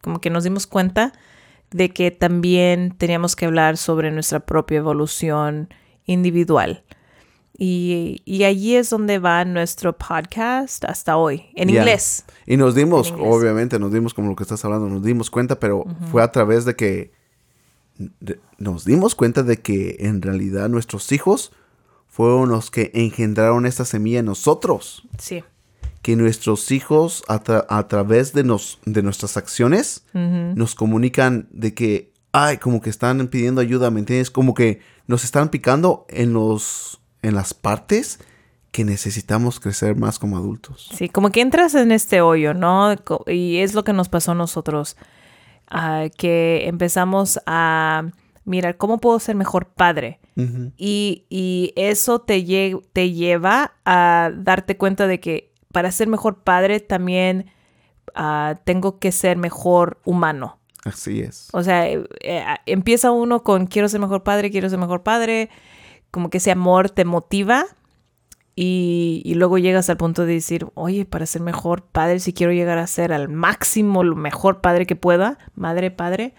Como 0.00 0.20
que 0.20 0.30
nos 0.30 0.42
dimos 0.44 0.66
cuenta 0.66 1.12
de 1.70 1.90
que 1.90 2.10
también 2.10 2.94
teníamos 2.96 3.36
que 3.36 3.44
hablar 3.44 3.76
sobre 3.76 4.10
nuestra 4.10 4.40
propia 4.40 4.78
evolución 4.78 5.68
individual. 6.06 6.82
Y, 7.56 8.22
y 8.24 8.44
allí 8.44 8.74
es 8.74 8.88
donde 8.90 9.18
va 9.18 9.44
nuestro 9.44 9.96
podcast 9.96 10.84
hasta 10.86 11.16
hoy, 11.16 11.44
en 11.54 11.68
inglés. 11.80 12.24
Y 12.46 12.56
nos 12.56 12.74
dimos, 12.74 13.12
obviamente, 13.36 13.78
nos 13.78 13.92
dimos 13.92 14.12
como 14.14 14.30
lo 14.30 14.36
que 14.36 14.42
estás 14.44 14.64
hablando, 14.64 14.88
nos 14.88 15.02
dimos 15.04 15.30
cuenta, 15.30 15.60
pero 15.60 15.84
fue 16.10 16.22
a 16.22 16.32
través 16.32 16.64
de 16.64 16.74
que 16.74 17.12
de- 17.98 18.40
nos 18.58 18.84
dimos 18.84 19.14
cuenta 19.14 19.42
de 19.42 19.58
que 19.60 19.96
en 20.00 20.20
realidad 20.22 20.68
nuestros 20.68 21.12
hijos 21.12 21.52
fueron 22.14 22.48
los 22.48 22.70
que 22.70 22.92
engendraron 22.94 23.66
esta 23.66 23.84
semilla 23.84 24.20
en 24.20 24.26
nosotros. 24.26 25.02
Sí. 25.18 25.42
Que 26.00 26.14
nuestros 26.14 26.70
hijos 26.70 27.24
a, 27.26 27.42
tra- 27.42 27.66
a 27.68 27.88
través 27.88 28.32
de, 28.32 28.44
nos, 28.44 28.78
de 28.84 29.02
nuestras 29.02 29.36
acciones 29.36 30.04
nos 30.12 30.76
comunican 30.76 31.48
de 31.50 31.74
que, 31.74 32.12
ay, 32.30 32.58
como 32.58 32.80
que 32.80 32.88
están 32.90 33.26
pidiendo 33.26 33.60
ayuda, 33.60 33.90
¿me 33.90 33.98
entiendes? 33.98 34.30
Como 34.30 34.54
que 34.54 34.78
nos 35.08 35.24
están 35.24 35.48
picando 35.48 36.06
en, 36.08 36.32
los, 36.32 37.00
en 37.22 37.34
las 37.34 37.52
partes 37.52 38.20
que 38.70 38.84
necesitamos 38.84 39.58
crecer 39.58 39.96
más 39.96 40.20
como 40.20 40.36
adultos. 40.36 40.90
Sí, 40.94 41.08
como 41.08 41.30
que 41.30 41.40
entras 41.40 41.74
en 41.74 41.90
este 41.90 42.20
hoyo, 42.20 42.54
¿no? 42.54 42.94
Y 43.26 43.56
es 43.56 43.74
lo 43.74 43.82
que 43.82 43.92
nos 43.92 44.08
pasó 44.08 44.32
a 44.32 44.34
nosotros, 44.36 44.96
ah, 45.68 46.04
que 46.16 46.68
empezamos 46.68 47.40
a 47.46 48.04
mirar 48.44 48.76
cómo 48.76 48.98
puedo 48.98 49.18
ser 49.18 49.36
mejor 49.36 49.66
padre. 49.68 50.20
Y, 50.76 51.26
y 51.30 51.72
eso 51.76 52.20
te, 52.20 52.44
lle- 52.44 52.82
te 52.92 53.12
lleva 53.12 53.74
a 53.84 54.30
darte 54.36 54.76
cuenta 54.76 55.06
de 55.06 55.20
que 55.20 55.52
para 55.72 55.90
ser 55.92 56.08
mejor 56.08 56.42
padre 56.42 56.80
también 56.80 57.46
ah, 58.14 58.60
tengo 58.64 58.98
que 58.98 59.12
ser 59.12 59.36
mejor 59.36 60.00
humano. 60.04 60.58
Así 60.84 61.20
es. 61.20 61.48
O 61.52 61.62
sea, 61.62 61.88
eh, 61.88 62.04
eh, 62.20 62.44
empieza 62.66 63.10
uno 63.12 63.42
con 63.42 63.66
quiero 63.66 63.88
ser 63.88 64.00
mejor 64.00 64.22
padre, 64.22 64.50
quiero 64.50 64.68
ser 64.68 64.78
mejor 64.78 65.02
padre, 65.02 65.48
como 66.10 66.28
que 66.30 66.38
ese 66.38 66.50
amor 66.50 66.90
te 66.90 67.04
motiva 67.04 67.64
y, 68.56 69.22
y 69.24 69.34
luego 69.34 69.58
llegas 69.58 69.88
al 69.90 69.96
punto 69.96 70.26
de 70.26 70.34
decir, 70.34 70.66
oye, 70.74 71.04
para 71.06 71.26
ser 71.26 71.42
mejor 71.42 71.82
padre, 71.86 72.20
si 72.20 72.32
quiero 72.32 72.52
llegar 72.52 72.78
a 72.78 72.86
ser 72.86 73.12
al 73.12 73.28
máximo 73.28 74.04
lo 74.04 74.14
mejor 74.14 74.60
padre 74.60 74.86
que 74.86 74.94
pueda, 74.96 75.38
madre, 75.54 75.90
padre, 75.90 76.34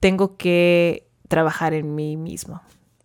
tengo 0.00 0.36
que 0.36 1.08
trabajar 1.32 1.72
en 1.72 1.94
mí 1.94 2.16
mismo. 2.18 2.60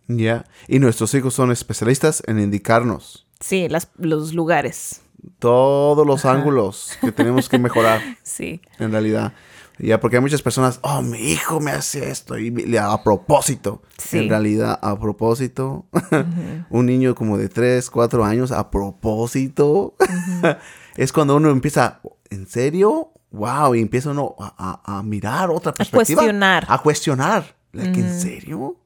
Ya. 0.06 0.44
Y 0.66 0.78
nuestros 0.80 1.14
hijos 1.14 1.32
son 1.32 1.50
especialistas 1.50 2.22
en 2.26 2.38
indicarnos 2.38 3.26
Sí, 3.40 3.68
las, 3.70 3.88
los 3.96 4.34
lugares. 4.34 5.00
todos 5.38 6.06
los 6.06 6.24
ángulos 6.26 6.92
que 7.00 7.10
tenemos 7.10 7.48
que 7.48 7.58
mejorar 7.58 8.00
Sí, 8.22 8.60
en 8.78 8.92
realidad. 8.92 9.32
Ya, 9.78 9.98
porque 10.00 10.16
hay 10.16 10.22
muchas 10.22 10.42
personas, 10.42 10.78
oh, 10.82 11.00
mi 11.02 11.18
hijo 11.32 11.60
me 11.60 11.70
hace 11.70 12.10
esto 12.10 12.36
y 12.36 12.76
a 12.76 13.02
propósito. 13.02 13.80
Sí. 13.96 14.18
En 14.18 14.28
realidad, 14.28 14.78
a 14.82 14.98
propósito. 14.98 15.86
Un 16.70 16.84
niño 16.86 17.14
como 17.14 17.38
de 17.38 17.48
3, 17.48 17.88
4 17.88 18.24
años, 18.24 18.50
a 18.52 18.70
propósito. 18.70 19.94
es 20.96 21.12
cuando 21.12 21.36
uno 21.36 21.48
empieza, 21.50 22.00
¿en 22.28 22.46
serio? 22.48 23.12
Wow, 23.30 23.74
y 23.76 23.80
empieza 23.82 24.10
uno 24.10 24.34
a, 24.40 24.80
a- 24.84 24.98
a 24.98 25.02
mirar 25.04 25.48
otra 25.50 25.72
perspectiva. 25.72 26.22
cuestionar. 26.22 26.66
A 26.68 26.78
cuestionar. 26.82 27.54
¿En 27.84 28.20
serio? 28.20 28.76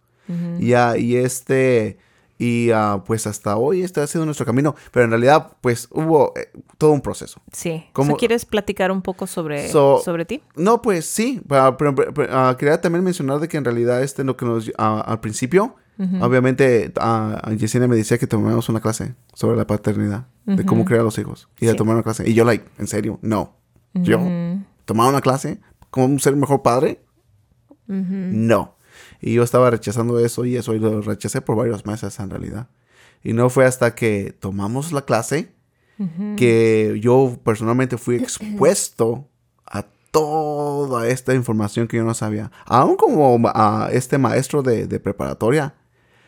Ya, 0.58 0.96
y 0.96 1.16
este, 1.16 1.98
y 2.38 2.70
ah, 2.70 3.02
pues 3.06 3.26
hasta 3.26 3.56
hoy 3.56 3.82
este 3.82 4.00
ha 4.00 4.06
sido 4.06 4.24
nuestro 4.24 4.46
camino, 4.46 4.74
pero 4.90 5.04
en 5.04 5.10
realidad 5.10 5.52
pues 5.60 5.88
hubo 5.90 6.32
eh, 6.36 6.50
todo 6.78 6.92
un 6.92 7.00
proceso. 7.02 7.40
sí. 7.52 7.84
¿Cómo- 7.92 8.12
So, 8.12 8.16
¿Quieres 8.16 8.46
platicar 8.46 8.90
un 8.90 9.02
poco 9.02 9.26
sobre, 9.26 9.68
So- 9.68 10.00
sobre 10.02 10.24
ti? 10.24 10.42
No, 10.56 10.80
pues 10.80 11.04
sí, 11.06 11.40
pa- 11.46 11.76
pero, 11.76 11.94
pero- 11.94 12.14
pero, 12.14 12.28
ah, 12.36 12.56
quería 12.58 12.80
también 12.80 13.04
mencionar 13.04 13.40
de 13.40 13.48
que 13.48 13.56
en 13.58 13.64
realidad 13.64 14.02
este 14.02 14.24
lo 14.24 14.36
que 14.36 14.44
nos, 14.46 14.72
ah, 14.78 15.00
al 15.06 15.20
principio, 15.20 15.76
obviamente 16.20 16.92
ah, 16.98 17.50
Yesenia 17.56 17.86
me 17.86 17.94
decía 17.96 18.16
que 18.18 18.26
tomáramos 18.26 18.68
una 18.68 18.80
clase 18.80 19.14
sobre 19.34 19.56
la 19.56 19.66
paternidad, 19.66 20.26
de 20.46 20.64
cómo 20.64 20.84
criar 20.84 21.02
a 21.02 21.04
los 21.04 21.18
hijos, 21.18 21.48
y 21.60 21.66
de 21.66 21.72
Sí. 21.72 21.76
tomar 21.78 21.94
una 21.94 22.02
clase, 22.02 22.28
y 22.28 22.32
yo 22.34 22.44
like, 22.44 22.64
en 22.78 22.86
serio, 22.86 23.18
no, 23.22 23.54
yo, 23.94 24.18
tomar 24.86 25.08
una 25.10 25.20
clase, 25.20 25.60
¿cómo 25.90 26.18
ser 26.18 26.34
mejor 26.36 26.62
padre? 26.62 27.00
No. 27.86 28.76
Y 29.22 29.32
yo 29.34 29.42
estaba 29.44 29.70
rechazando 29.70 30.18
eso 30.18 30.44
y 30.44 30.56
eso 30.56 30.74
y 30.74 30.78
lo 30.80 31.00
rechacé 31.00 31.40
por 31.40 31.56
varios 31.56 31.86
meses 31.86 32.18
en 32.20 32.28
realidad. 32.28 32.68
Y 33.22 33.32
no 33.32 33.48
fue 33.48 33.64
hasta 33.64 33.94
que 33.94 34.34
tomamos 34.38 34.92
la 34.92 35.02
clase 35.06 35.52
que 36.36 36.98
yo 37.00 37.38
personalmente 37.44 37.96
fui 37.96 38.16
expuesto 38.16 39.28
a 39.64 39.84
toda 40.10 41.06
esta 41.08 41.32
información 41.34 41.86
que 41.86 41.98
yo 41.98 42.02
no 42.04 42.14
sabía. 42.14 42.50
Aún 42.66 42.96
como 42.96 43.38
a 43.54 43.88
este 43.92 44.18
maestro 44.18 44.62
de, 44.64 44.86
de 44.88 44.98
preparatoria, 44.98 45.74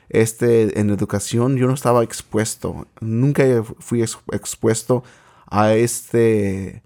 este, 0.09 0.79
en 0.79 0.91
educación, 0.91 1.57
yo 1.57 1.67
no 1.67 1.75
estaba 1.75 2.05
expuesto. 2.05 2.87
Nunca 3.01 3.43
fui 3.81 4.03
ex- 4.03 4.19
expuesto 4.33 5.03
a 5.51 5.75
este, 5.75 6.83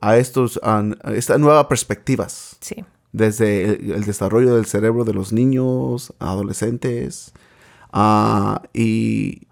a 0.00 0.16
estos, 0.18 0.60
a, 0.62 0.84
a 1.02 1.12
estas 1.14 1.40
nuevas 1.40 1.64
perspectivas 1.66 2.56
Sí. 2.60 2.84
Desde 3.12 3.64
el, 3.64 3.92
el 3.92 4.04
desarrollo 4.04 4.54
del 4.54 4.66
cerebro 4.66 5.04
de 5.04 5.14
los 5.14 5.32
niños, 5.32 6.12
adolescentes, 6.18 7.32
ah, 7.92 8.62
y, 8.74 9.46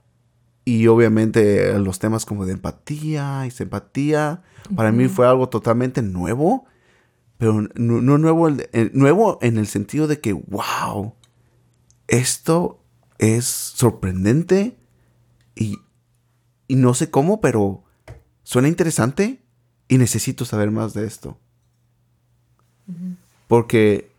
y 0.64 0.86
obviamente 0.88 1.78
los 1.78 1.98
temas 1.98 2.26
como 2.26 2.44
de 2.46 2.52
empatía 2.52 3.44
y 3.46 3.50
simpatía, 3.50 4.42
para 4.75 4.90
mí 4.92 5.08
fue 5.08 5.26
algo 5.26 5.48
totalmente 5.48 6.02
nuevo, 6.02 6.66
pero 7.38 7.62
no, 7.75 8.00
no 8.02 8.18
nuevo, 8.18 8.48
en- 8.48 8.90
nuevo 8.94 9.38
en 9.42 9.58
el 9.58 9.66
sentido 9.66 10.06
de 10.08 10.20
que, 10.20 10.32
wow, 10.32 11.14
esto 12.08 12.80
es 13.18 13.44
sorprendente 13.46 14.76
y, 15.54 15.78
y 16.68 16.76
no 16.76 16.94
sé 16.94 17.10
cómo, 17.10 17.40
pero 17.40 17.84
suena 18.42 18.68
interesante 18.68 19.40
y 19.88 19.98
necesito 19.98 20.44
saber 20.44 20.70
más 20.70 20.94
de 20.94 21.06
esto. 21.06 21.38
Porque 23.46 24.10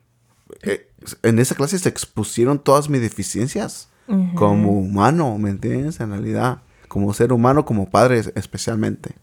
eh, 0.63 0.89
en 1.23 1.39
esa 1.39 1.55
clase 1.55 1.77
se 1.79 1.89
expusieron 1.89 2.59
todas 2.59 2.89
mis 2.89 3.01
deficiencias 3.01 3.89
como 4.35 4.71
humano, 4.71 5.37
¿me 5.37 5.49
entiendes? 5.49 5.99
En 5.99 6.11
realidad, 6.11 6.61
como 6.87 7.13
ser 7.13 7.33
humano, 7.33 7.65
como 7.65 7.89
padre 7.89 8.21
especialmente. 8.35 9.15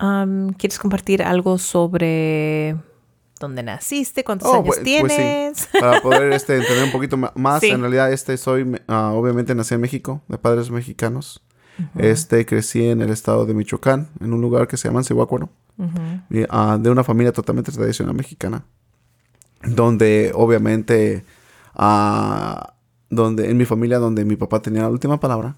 Um, 0.00 0.50
¿Quieres 0.52 0.78
compartir 0.78 1.22
algo 1.24 1.58
sobre 1.58 2.76
dónde 3.40 3.64
naciste? 3.64 4.22
¿Cuántos 4.22 4.48
Oh, 4.48 4.54
años 4.54 4.66
pues- 4.66 4.78
pues 5.00 5.12
sí. 5.12 5.18
tienes? 5.18 5.68
Para 5.80 6.00
poder 6.00 6.32
este, 6.32 6.56
entender 6.58 6.84
un 6.84 6.92
poquito 6.92 7.16
más, 7.16 7.60
Sí. 7.60 7.70
en 7.70 7.80
realidad 7.80 8.12
este 8.12 8.36
soy, 8.36 8.80
ah, 8.86 9.10
obviamente 9.14 9.52
nací 9.54 9.74
en 9.74 9.80
México, 9.80 10.22
de 10.28 10.38
padres 10.38 10.70
mexicanos. 10.70 11.42
Este, 11.98 12.46
crecí 12.46 12.86
en 12.86 13.00
el 13.02 13.10
estado 13.10 13.46
de 13.46 13.54
Michoacán, 13.54 14.08
en 14.20 14.32
un 14.32 14.40
lugar 14.40 14.68
que 14.68 14.76
se 14.76 14.86
llama 14.86 15.02
y, 16.30 16.44
ah, 16.48 16.78
de 16.80 16.88
una 16.88 17.02
familia 17.02 17.32
totalmente 17.32 17.72
tradicional 17.72 18.14
mexicana, 18.14 18.64
donde 19.66 20.32
obviamente, 20.34 21.24
ah, 21.74 22.74
donde 23.10 23.50
en 23.50 23.56
mi 23.56 23.64
familia, 23.64 23.98
donde 23.98 24.24
mi 24.24 24.36
papá 24.36 24.60
tenía 24.60 24.82
la 24.82 24.90
última 24.90 25.20
palabra, 25.20 25.56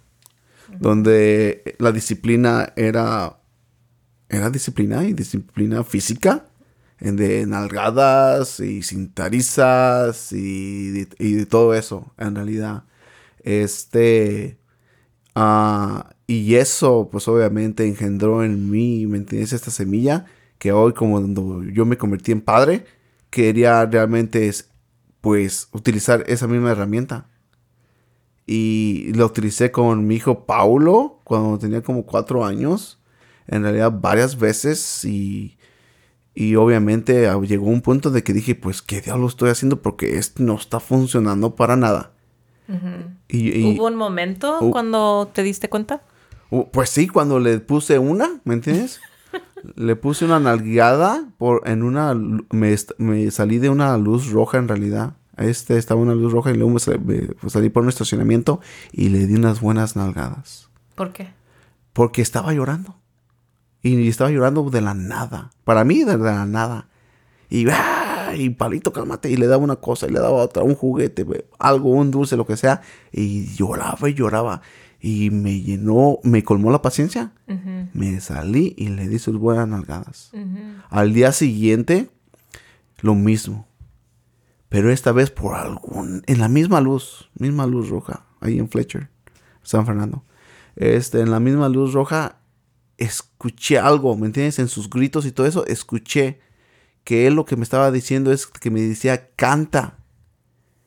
donde 0.81 1.77
la 1.79 1.93
disciplina 1.93 2.73
era, 2.77 3.39
era 4.29 4.51
disciplina 4.51 5.05
y 5.05 5.13
disciplina 5.13 5.85
física, 5.85 6.47
en 6.99 7.17
de 7.17 7.47
nalgadas 7.47 8.61
y 8.61 8.83
cintarizas 8.83 10.33
y, 10.33 11.07
y 11.19 11.33
de 11.35 11.47
todo 11.47 11.75
eso, 11.75 12.13
en 12.19 12.35
realidad. 12.35 12.85
Este, 13.43 14.59
ah, 15.35 16.11
y 16.27 16.57
eso, 16.57 17.09
pues 17.13 17.29
obviamente 17.29 17.87
engendró 17.87 18.43
en 18.43 18.71
mí, 18.71 19.07
¿me 19.07 19.19
entiendes? 19.19 19.53
Esta 19.53 19.71
semilla 19.71 20.27
que 20.59 20.73
hoy, 20.73 20.93
como 20.95 21.21
cuando 21.21 21.63
yo 21.65 21.85
me 21.87 21.99
convertí 21.99 22.33
en 22.33 22.41
padre, 22.41 22.85
quería 23.37 23.85
realmente, 23.85 24.49
es, 24.49 24.71
pues, 25.21 25.69
utilizar 25.73 26.25
esa 26.27 26.47
misma 26.47 26.71
herramienta. 26.71 27.27
Y 28.47 29.13
la 29.15 29.27
utilicé 29.27 29.71
con 29.71 30.07
mi 30.07 30.15
hijo 30.17 30.47
Paulo 30.47 31.21
cuando 31.25 31.59
tenía 31.59 31.83
como 31.83 32.07
cuatro 32.07 32.45
años. 32.47 32.99
En 33.47 33.63
realidad, 33.63 33.93
varias 33.93 34.39
veces. 34.39 35.05
Y, 35.05 35.59
y 36.35 36.55
obviamente 36.55 37.29
llegó 37.47 37.67
un 37.67 37.83
punto 37.83 38.11
de 38.11 38.23
que 38.23 38.33
dije, 38.33 38.55
pues, 38.55 38.81
¿qué 38.83 39.01
diablo 39.03 39.27
estoy 39.27 39.51
haciendo? 39.51 39.83
Porque 39.83 40.17
esto 40.17 40.43
no 40.43 40.55
está 40.55 40.81
funcionando 40.81 41.55
para 41.57 41.77
nada. 41.77 42.13
Y, 43.29 43.51
y- 43.61 43.77
¿Hubo 43.77 43.87
un 43.87 43.97
momento 43.97 44.59
Uh. 44.61 44.71
cuando 44.71 45.31
te 45.33 45.43
diste 45.43 45.69
cuenta? 45.69 46.03
Pues 46.73 46.91
sí, 46.91 47.09
cuando 47.09 47.39
le 47.41 47.59
puse 47.59 47.99
una, 47.99 48.41
¿me 48.45 48.55
entiendes? 48.55 49.01
Le 49.75 49.97
puse 49.97 50.25
una 50.25 50.39
nalgueada 50.41 51.29
por 51.39 51.63
en 51.69 51.83
una 51.83 52.15
me, 52.15 52.77
me 52.99 53.31
salí 53.31 53.59
de 53.59 53.69
una 53.69 53.97
luz 53.99 54.31
roja 54.31 54.59
en 54.59 54.69
realidad. 54.69 55.15
Este 55.37 55.77
estaba 55.77 56.01
una 56.01 56.15
luz 56.15 56.33
roja 56.33 56.51
y 56.51 56.55
luego 56.55 56.71
me, 56.71 56.81
sal- 56.81 57.01
me- 57.05 57.29
pues, 57.41 57.53
salí 57.53 57.69
por 57.69 57.83
un 57.83 57.89
estacionamiento 57.89 58.61
y 58.93 59.09
le 59.11 59.27
di 59.27 59.35
unas 59.35 59.61
buenas 59.61 59.97
nalgadas. 59.97 60.71
¿Por 60.95 61.13
qué? 61.13 61.29
Porque 61.93 62.23
estaba 62.23 62.53
llorando. 62.55 62.97
Y 63.83 64.09
estaba 64.09 64.31
llorando 64.31 64.69
de 64.71 64.81
la 64.81 64.95
nada. 64.95 65.51
Para 65.65 65.85
mí, 65.85 66.05
de 66.05 66.17
la 66.19 66.47
nada. 66.47 66.89
Y, 67.49 67.69
¡ah! 67.71 68.33
y 68.37 68.51
palito, 68.51 68.93
cálmate. 68.93 69.31
Y 69.31 69.37
le 69.37 69.47
daba 69.47 69.63
una 69.63 69.77
cosa 69.77 70.07
y 70.07 70.11
le 70.11 70.19
daba 70.19 70.33
otra, 70.43 70.63
un 70.63 70.75
juguete, 70.75 71.25
algo, 71.59 71.91
un 71.91 72.11
dulce, 72.11 72.37
lo 72.37 72.47
que 72.47 72.57
sea. 72.57 72.81
Y 73.13 73.55
lloraba 73.55 74.09
y 74.09 74.15
lloraba. 74.15 74.63
Y 75.09 75.31
me 75.31 75.61
llenó, 75.61 76.19
me 76.25 76.43
colmó 76.43 76.73
la 76.73 76.83
paciencia. 76.83 77.31
Me 77.93 78.21
salí 78.21 78.75
y 78.77 78.89
le 78.89 79.07
di 79.07 79.21
sus 79.21 79.37
buenas 79.39 79.69
nalgadas. 79.69 80.33
Al 80.91 81.15
día 81.15 81.31
siguiente, 81.31 82.11
lo 83.03 83.15
mismo. 83.15 83.69
Pero 84.69 84.91
esta 84.91 85.13
vez 85.13 85.31
por 85.31 85.55
algún... 85.55 86.25
En 86.27 86.41
la 86.41 86.49
misma 86.49 86.81
luz, 86.81 87.31
misma 87.39 87.69
luz 87.69 87.89
roja, 87.89 88.27
ahí 88.41 88.59
en 88.59 88.69
Fletcher, 88.69 89.09
San 89.63 89.87
Fernando. 89.87 90.25
Este, 90.75 91.21
en 91.21 91.31
la 91.31 91.39
misma 91.39 91.69
luz 91.69 91.93
roja, 91.93 92.41
escuché 92.99 93.79
algo, 93.79 94.17
¿me 94.17 94.27
entiendes? 94.27 94.59
En 94.59 94.67
sus 94.67 94.91
gritos 94.91 95.25
y 95.25 95.31
todo 95.31 95.47
eso, 95.47 95.65
escuché 95.67 96.41
que 97.05 97.29
él 97.29 97.35
lo 97.35 97.45
que 97.45 97.55
me 97.55 97.63
estaba 97.63 97.93
diciendo 97.93 98.33
es 98.33 98.49
que 98.49 98.73
me 98.73 98.81
decía, 98.81 99.31
canta. 99.37 99.99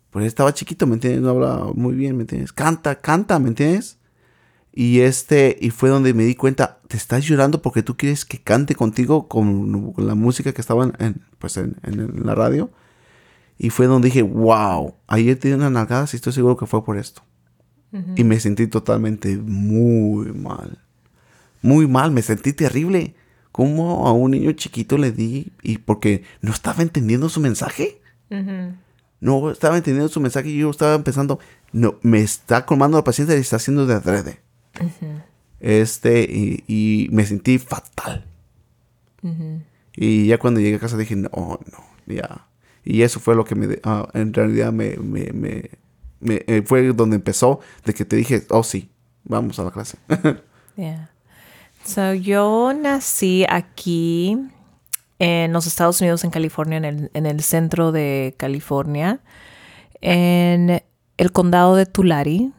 Pues 0.10 0.26
estaba 0.26 0.54
chiquito, 0.54 0.88
¿me 0.88 0.96
entiendes? 0.96 1.22
No 1.22 1.30
hablaba 1.30 1.72
muy 1.72 1.96
bien, 1.96 2.18
¿me 2.18 2.24
entiendes? 2.24 2.52
Canta, 2.52 3.00
canta, 3.00 3.40
¿me 3.40 3.48
entiendes? 3.48 3.99
Y 4.82 5.02
este, 5.02 5.58
y 5.60 5.72
fue 5.72 5.90
donde 5.90 6.14
me 6.14 6.24
di 6.24 6.36
cuenta, 6.36 6.80
te 6.88 6.96
estás 6.96 7.26
llorando 7.26 7.62
porque 7.62 7.84
tú 7.84 7.98
quieres 7.98 8.24
que 8.24 8.42
cante 8.42 8.76
contigo 8.76 9.28
con 9.28 9.94
la 9.98 10.16
música 10.16 10.54
que 10.54 10.62
estaba 10.62 10.90
en, 11.00 11.22
pues 11.38 11.58
en, 11.58 11.76
en 11.84 12.26
la 12.26 12.34
radio. 12.34 12.72
Y 13.58 13.72
fue 13.72 13.88
donde 13.88 14.06
dije, 14.06 14.22
wow, 14.22 14.96
ayer 15.08 15.38
te 15.38 15.50
di 15.50 15.54
una 15.54 15.70
nalgada 15.70 16.06
y 16.10 16.16
estoy 16.16 16.32
seguro 16.32 16.56
que 16.56 16.66
fue 16.66 16.82
por 16.86 16.98
esto. 16.98 17.24
Y 18.16 18.24
me 18.24 18.40
sentí 18.40 18.68
totalmente 18.68 19.36
muy 19.36 20.32
mal. 20.32 20.78
Muy 21.62 21.86
mal, 21.86 22.12
me 22.12 22.22
sentí 22.22 22.54
terrible. 22.54 23.16
¿Cómo 23.52 24.08
a 24.08 24.14
un 24.14 24.32
niño 24.32 24.54
chiquito 24.54 24.98
le 24.98 25.12
di? 25.12 25.52
Y 25.62 25.80
porque 25.80 26.24
no 26.40 26.54
estaba 26.54 26.84
entendiendo 26.84 27.28
su 27.28 27.42
mensaje. 27.42 28.02
No 29.20 29.52
estaba 29.52 29.76
entendiendo 29.76 30.08
su 30.08 30.22
mensaje 30.22 30.48
y 30.48 30.60
yo 30.60 30.70
estaba 30.70 31.04
pensando, 31.04 31.38
no, 31.74 31.96
me 32.02 32.22
está 32.22 32.66
colmando 32.66 32.96
la 32.96 33.04
paciencia 33.04 33.36
y 33.36 33.42
está 33.42 33.58
haciendo 33.58 33.86
de 33.86 33.96
adrede. 33.96 34.40
Este, 35.60 36.22
y, 36.24 36.64
y 36.68 37.10
me 37.12 37.26
sentí 37.26 37.58
fatal. 37.60 38.26
Y 39.96 40.28
ya 40.28 40.38
cuando 40.38 40.60
llegué 40.62 40.78
a 40.78 40.80
casa 40.80 40.98
dije, 40.98 41.16
no, 41.16 41.30
no, 41.34 41.60
ya. 42.08 42.48
Y 42.86 43.02
eso 43.02 43.20
fue 43.20 43.36
lo 43.36 43.44
que 43.44 43.56
me, 43.56 43.80
ah, 43.84 44.08
en 44.14 44.34
realidad 44.34 44.72
me, 44.72 44.96
me, 44.98 45.32
me- 45.34 45.70
me- 46.22 46.44
eh, 46.48 46.64
fue 46.66 46.94
donde 46.94 47.18
empezó, 47.18 47.60
de 47.86 47.94
que 47.94 48.06
te 48.06 48.16
dije, 48.16 48.44
oh 48.50 48.64
sí, 48.64 48.90
vamos 49.26 49.60
a 49.60 49.64
la 49.64 49.72
clase. 49.72 49.98
Yeah. 50.78 51.10
So, 51.84 52.14
yo 52.14 52.72
nací 52.74 53.46
aquí 53.50 54.38
en 55.18 55.52
los 55.52 55.68
Estados 55.68 56.00
Unidos, 56.00 56.24
en 56.24 56.30
California, 56.30 56.78
en 56.78 56.86
el, 56.86 57.12
en 57.14 57.26
el 57.26 57.42
centro 57.42 57.92
de 57.92 58.34
California, 58.38 59.20
en 60.00 60.82
el 61.18 61.32
condado 61.34 61.76
de 61.76 61.86
Tulare, 61.86 62.52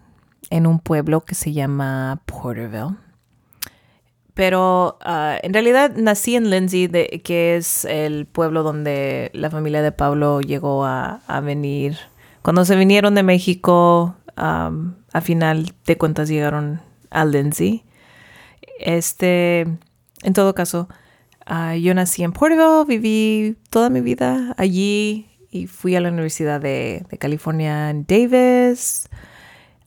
en 0.51 0.67
un 0.67 0.81
pueblo 0.81 1.25
que 1.25 1.35
se 1.35 1.53
llama 1.53 2.23
Porterville. 2.27 2.97
Pero 4.35 4.99
ah, 5.03 5.39
en 5.43 5.53
realidad 5.53 5.93
nací 5.97 6.37
en 6.37 6.51
Lindsay, 6.51 6.89
que 6.89 7.57
es 7.57 7.85
el 7.85 8.27
pueblo 8.27 8.63
donde 8.63 9.31
la 9.35 9.51
familia 9.51 9.83
de 9.83 9.93
Pablo 9.93 10.41
llegó 10.41 10.85
a, 10.85 11.21
venir. 11.43 11.97
Cuando 12.43 12.65
se 12.65 12.77
vinieron 12.77 13.15
de 13.15 13.23
México, 13.23 14.17
a 14.37 15.21
final 15.21 15.75
de 15.87 15.99
cuentas 15.99 16.29
llegaron 16.29 16.81
a 17.11 17.25
Lindsay. 17.25 17.85
Este, 18.79 19.67
en 20.23 20.33
todo 20.33 20.55
caso, 20.55 20.89
ah, 21.45 21.77
yo 21.77 21.93
nací 21.95 22.23
en 22.23 22.33
Porterville, 22.33 22.85
viví 22.87 23.57
toda 23.69 23.91
mi 23.91 24.01
vida 24.01 24.55
allí 24.57 25.29
y 25.51 25.67
fui 25.67 25.97
a 25.97 26.01
la 26.01 26.09
Universidad 26.09 26.61
de 26.61 27.05
California 27.19 27.91
en 27.91 28.07
Davis. 28.07 29.09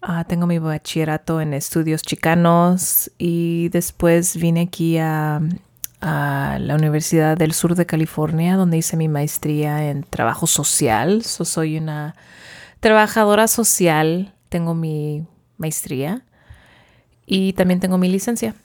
Ah, 0.06 0.26
tengo 0.26 0.48
mi 0.48 0.60
bachillerato 0.60 1.40
en 1.40 1.54
estudios 1.54 2.02
chicanos 2.02 3.10
y 3.18 3.70
después 3.70 4.36
vine 4.36 4.64
aquí 4.64 4.98
a, 4.98 5.40
la 6.02 6.76
Universidad 6.76 7.38
del 7.38 7.54
Sur 7.54 7.76
de 7.76 7.86
California 7.86 8.58
donde 8.58 8.76
hice 8.76 8.98
mi 8.98 9.08
maestría 9.08 9.90
en 9.90 10.04
trabajo 10.04 10.46
social. 10.46 11.24
So, 11.24 11.46
soy 11.46 11.78
una 11.78 12.16
trabajadora 12.82 13.48
social, 13.48 14.34
tengo 14.50 14.74
mi 14.74 15.26
maestría 15.56 16.26
y 17.26 17.54
también 17.54 17.80
tengo 17.80 17.98
mi 17.98 18.10
licencia. 18.10 18.56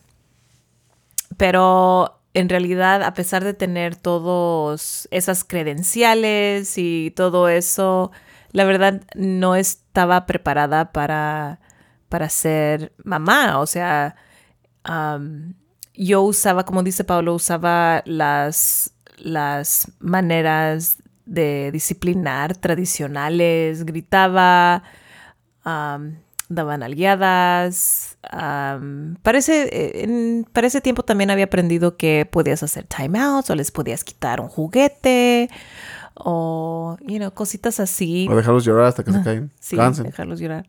Pero 1.37 2.19
en 2.35 2.49
realidad, 2.49 3.05
a 3.05 3.15
pesar 3.15 3.45
de 3.45 3.55
tener 3.55 3.95
todas 3.95 5.07
esas 5.13 5.45
credenciales 5.45 6.77
y 6.77 7.13
todo 7.15 7.49
eso, 7.49 8.11
la 8.53 8.65
verdad 8.65 9.03
no 9.15 9.55
estaba 9.55 10.27
preparada 10.27 10.93
para, 10.93 11.61
para 12.09 12.29
ser 12.29 12.93
mamá. 13.05 13.61
O 13.61 13.67
sea, 13.67 14.17
yo 15.95 16.23
usaba, 16.23 16.65
como 16.65 16.83
dice 16.83 17.05
Pablo, 17.05 17.35
usaba 17.35 18.03
las, 18.07 18.93
las 19.19 19.93
maneras 20.01 20.99
de 21.27 21.71
disciplinar 21.73 22.57
tradicionales, 22.57 23.85
gritaba, 23.85 24.83
daban 26.49 26.83
aliadas. 26.83 28.17
parece, 29.23 29.69
eh, 29.73 30.45
para 30.53 30.67
ese 30.67 30.81
tiempo 30.81 31.03
también 31.03 31.31
había 31.31 31.45
aprendido 31.45 31.97
que 31.97 32.27
podías 32.31 32.63
hacer 32.63 32.87
timeouts 32.87 33.51
o 33.51 33.55
les 33.55 33.71
podías 33.71 34.05
quitar 34.05 34.41
un 34.41 34.49
juguete 34.49 35.51
o, 36.19 36.97
you 37.01 37.19
know, 37.19 37.33
cositas 37.33 37.81
así. 37.81 38.27
o 38.31 38.37
dejarlos 38.37 38.65
llorar 38.65 38.87
hasta 38.87 39.05
que 39.05 39.13
se 39.13 39.23
caigan. 39.23 39.53
Sí, 39.61 39.77
Cansen. 39.77 40.05
dejarlos 40.07 40.41
llorar. 40.41 40.69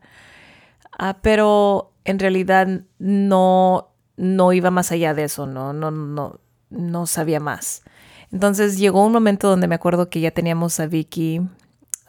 Ah, 0.98 1.18
pero 1.22 1.94
en 2.06 2.20
realidad 2.20 2.68
no, 3.00 3.90
no 4.18 4.54
iba 4.54 4.72
más 4.72 4.92
allá 4.92 5.14
de 5.14 5.24
eso, 5.24 5.48
no, 5.48 5.74
no, 5.74 5.92
no, 5.92 6.40
no 6.70 7.08
sabía 7.08 7.40
más. 7.40 7.84
Entonces 8.32 8.78
llegó 8.78 9.06
un 9.06 9.12
momento 9.12 9.50
donde 9.50 9.68
me 9.68 9.76
acuerdo 9.76 10.10
que 10.10 10.20
ya 10.20 10.32
teníamos 10.32 10.80
a 10.80 10.88
Vicky. 10.88 11.42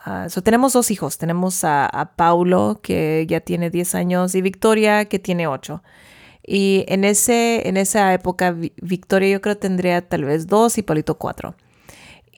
ah, 0.04 0.28
so 0.28 0.42
tenemos 0.42 0.72
dos 0.74 0.90
hijos. 0.90 1.16
Tenemos 1.18 1.64
a, 1.64 1.86
a 1.86 2.14
Paulo, 2.14 2.80
que 2.82 3.26
ya 3.28 3.40
tiene 3.40 3.70
10 3.70 3.94
años, 3.94 4.34
y 4.34 4.42
Victoria, 4.42 5.06
que 5.06 5.18
tiene 5.18 5.46
8. 5.46 5.82
Y 6.46 6.84
en, 6.88 7.04
ese, 7.04 7.68
en 7.68 7.76
esa 7.76 8.12
época, 8.12 8.54
Victoria 8.82 9.30
yo 9.30 9.40
creo 9.40 9.56
tendría 9.56 10.06
tal 10.08 10.24
vez 10.24 10.46
dos 10.46 10.78
y 10.78 10.82
Paulito 10.82 11.16
cuatro. 11.16 11.54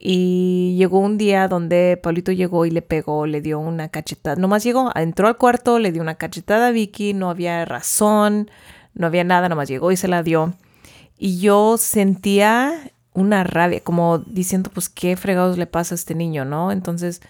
Y 0.05 0.75
llegó 0.77 0.99
un 0.99 1.17
día 1.17 1.47
donde 1.47 1.97
Paulito 2.03 2.33
llegó 2.33 2.67
y 2.67 2.73
le 2.73 2.83
pegó, 2.83 3.25
le 3.25 3.41
dio 3.41 3.61
una 3.61 3.89
cachetada. 3.89 4.35
Nomás 4.35 4.65
llegó, 4.65 4.91
entró 4.97 5.29
al 5.29 5.37
cuarto, 5.37 5.79
le 5.79 5.93
dio 5.93 6.03
una 6.03 6.17
cachetada 6.17 6.67
a 6.67 6.71
Vicky, 6.73 7.15
no 7.15 7.31
había 7.31 7.65
razón, 7.65 8.51
no 8.95 9.07
había 9.07 9.23
nada, 9.23 9.49
nomás 9.49 9.69
llegó 9.69 9.93
y 9.93 9.97
se 9.97 10.09
la 10.09 10.25
dio. 10.25 10.55
Y 11.19 11.39
yo 11.39 11.77
sentía 11.79 12.91
una 13.15 13.45
rabia, 13.45 13.79
como 13.79 14.19
diciendo, 14.19 14.73
pues, 14.75 14.89
¿qué 14.89 15.17
fregados 15.17 15.57
le 15.57 15.69
pasa 15.69 15.95
a 15.95 15.97
este 15.97 16.17
niño, 16.17 16.45
no? 16.45 16.73
Entonces, 16.73 17.21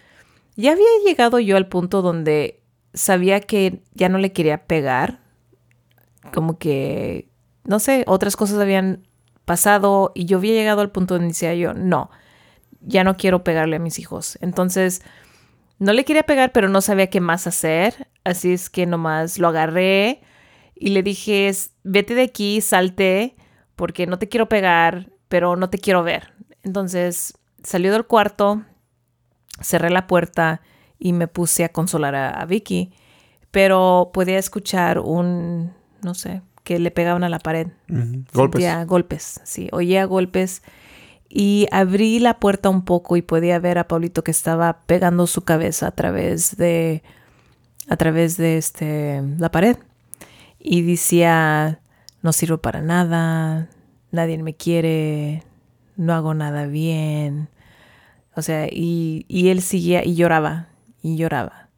ya 0.57 0.73
había 0.73 0.87
llegado 1.05 1.41
yo 1.41 1.59
al 1.59 1.69
punto 1.69 2.01
donde 2.01 2.63
sabía 2.95 3.41
que 3.41 3.83
ya 3.93 4.09
no 4.09 4.17
le 4.17 4.33
quería 4.33 4.65
pegar, 4.65 5.21
como 6.33 6.57
que, 6.57 7.29
no 7.65 7.81
sé, 7.81 8.05
otras 8.07 8.35
cosas 8.35 8.59
habían 8.61 9.07
pasado 9.45 10.13
y 10.15 10.25
yo 10.25 10.39
había 10.39 10.55
llegado 10.55 10.81
al 10.81 10.91
punto 10.91 11.15
donde 11.15 11.29
decía 11.29 11.55
yo, 11.55 11.75
no, 11.75 12.09
ya 12.85 13.05
no 13.05 13.17
quiero 13.17 13.45
pegarle 13.45 13.77
a 13.77 13.81
mis 13.81 13.99
hijos. 13.99 14.39
Entonces, 14.41 15.03
no 15.79 15.93
le 15.93 16.05
quería 16.05 16.23
pegar, 16.23 16.53
pero 16.53 16.69
no 16.69 16.81
sabía 16.81 17.09
qué 17.09 17.21
más 17.21 17.47
hacer, 17.47 18.09
así 18.25 18.53
es 18.53 18.71
que 18.71 18.87
nomás 18.87 19.39
lo 19.39 19.49
agarré 19.49 20.23
y 20.75 20.91
le 20.91 21.03
dije, 21.03 21.51
vete 21.85 22.15
de 22.15 22.23
aquí, 22.23 22.61
salte, 22.61 23.37
porque 23.77 24.07
no 24.07 24.19
te 24.19 24.29
quiero 24.29 24.49
pegar, 24.49 25.11
pero 25.29 25.57
no 25.57 25.71
te 25.71 25.79
quiero 25.79 26.03
ver. 26.03 26.35
Entonces, 26.63 27.39
salió 27.63 27.93
del 27.93 28.07
cuarto, 28.07 28.63
cerré 29.61 29.91
la 29.91 30.07
puerta 30.07 30.61
y 30.99 31.13
me 31.13 31.29
puse 31.29 31.65
a 31.65 31.71
consolar 31.71 32.15
a, 32.15 32.45
Vicky, 32.47 32.93
pero 33.51 34.11
podía 34.13 34.39
escuchar 34.39 34.99
un, 34.99 35.73
no 36.03 36.15
sé, 36.15 36.43
que 36.65 36.79
le 36.79 36.91
pegaban 36.91 37.25
a 37.25 37.29
la 37.29 37.39
pared. 37.39 37.69
Golpes. 38.33 38.87
golpes, 38.87 39.41
sí, 39.45 39.69
oía 39.73 40.05
golpes. 40.05 40.63
Y 41.35 41.67
abrí 41.71 42.19
la 42.19 42.39
puerta 42.39 42.69
un 42.69 42.85
poco 42.85 43.17
y 43.17 43.23
podía 43.23 43.59
ver 43.59 43.79
a 43.79 43.89
Paulito 43.89 44.23
que 44.23 44.31
estaba 44.31 44.83
pegando 44.85 45.27
su 45.27 45.41
cabeza 45.45 45.87
a 45.87 45.91
través 45.93 46.59
de, 46.59 47.03
a 47.89 47.97
través 47.97 48.37
de 48.37 48.59
este, 48.59 49.23
la 49.39 49.51
pared. 49.51 49.79
Y 50.59 50.83
decía, 50.83 51.81
no 52.21 52.35
sirvo 52.35 52.59
para 52.59 52.83
nada, 52.83 53.71
nadie 54.11 54.37
me 54.43 54.53
quiere, 54.53 55.43
no 55.97 56.13
hago 56.13 56.35
nada 56.35 56.67
bien. 56.67 57.49
O 58.37 58.43
sea, 58.43 58.67
y, 58.71 59.25
y 59.27 59.49
él 59.49 59.63
seguía 59.63 60.05
y 60.05 60.15
lloraba 60.17 60.69
y 61.03 61.17
lloraba. 61.17 61.71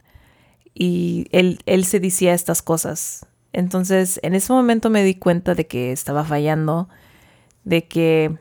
Y 0.74 1.28
él, 1.30 1.60
él 1.66 1.84
se 1.84 2.00
decía 2.00 2.34
estas 2.34 2.60
cosas. 2.60 3.24
Entonces, 3.52 4.18
en 4.24 4.34
ese 4.34 4.52
momento 4.52 4.90
me 4.90 5.04
di 5.04 5.14
cuenta 5.14 5.54
de 5.54 5.68
que 5.68 5.92
estaba 5.92 6.24
fallando, 6.24 6.88
de 7.62 7.86
que 7.86 8.36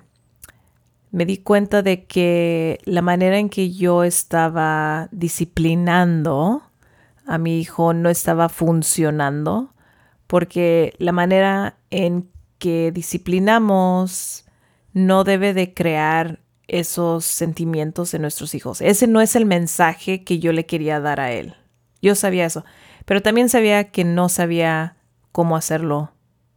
me 1.14 1.28
di 1.28 1.38
cuenta 1.38 1.84
de 1.84 2.06
que 2.06 2.80
la 2.86 3.04
manera 3.04 3.38
en 3.38 3.50
que 3.50 3.72
yo 3.72 4.04
estaba 4.04 5.10
disciplinando 5.12 6.64
a 7.28 7.38
mi 7.38 7.60
hijo 7.60 7.94
no 7.94 8.10
estaba 8.10 8.50
funcionando, 8.50 9.76
porque 10.26 10.96
la 10.98 11.12
manera 11.12 11.78
en 11.92 12.32
que 12.58 12.92
disciplinamos 12.92 14.46
no 14.94 15.24
debe 15.24 15.54
de 15.54 15.76
crear 15.76 16.40
esos 16.68 17.26
sentimientos 17.26 18.16
en 18.16 18.24
nuestros 18.24 18.56
hijos. 18.56 18.82
Ese 18.82 19.06
no 19.06 19.22
es 19.22 19.36
el 19.36 19.46
mensaje 19.46 20.24
que 20.24 20.40
yo 20.40 20.52
le 20.52 20.66
quería 20.66 21.00
dar 21.00 21.20
a 21.20 21.32
él. 21.32 21.54
Yo 22.02 22.16
sabía 22.16 22.48
eso, 22.48 22.66
pero 23.06 23.22
también 23.22 23.50
sabía 23.50 23.92
que 23.92 24.04
no 24.04 24.30
sabía 24.30 24.98
cómo 25.32 25.58
hacerlo 25.58 26.13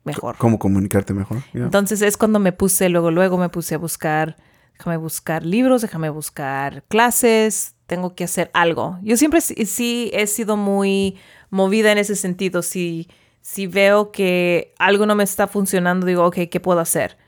mejor. 0.06 0.36
¿Cómo 0.38 0.58
comunicarte 0.58 1.12
mejor? 1.12 1.42
Entonces 1.52 2.00
es 2.00 2.16
cuando 2.16 2.38
me 2.38 2.52
puse, 2.52 2.88
luego, 2.88 3.10
luego 3.10 3.36
me 3.36 3.48
puse 3.48 3.74
a 3.74 3.78
buscar, 3.78 4.36
déjame 4.78 4.96
buscar 4.96 5.44
libros, 5.44 5.82
déjame 5.82 6.08
buscar 6.08 6.84
clases, 6.84 7.74
tengo 7.86 8.14
que 8.14 8.24
hacer 8.24 8.50
algo. 8.54 8.98
Yo 9.02 9.16
siempre 9.16 9.40
sí 9.40 10.10
he 10.14 10.26
sido 10.26 10.56
muy 10.56 11.18
movida 11.50 11.92
en 11.92 11.98
ese 11.98 12.16
sentido. 12.16 12.62
Si, 12.62 13.08
si 13.42 13.66
veo 13.66 14.10
que 14.12 14.74
algo 14.78 15.06
no 15.06 15.14
me 15.14 15.24
está 15.24 15.46
funcionando, 15.46 16.06
digo, 16.06 16.24
ok, 16.24 16.38
¿qué 16.50 16.60
puedo 16.60 16.80
hacer? 16.80 17.18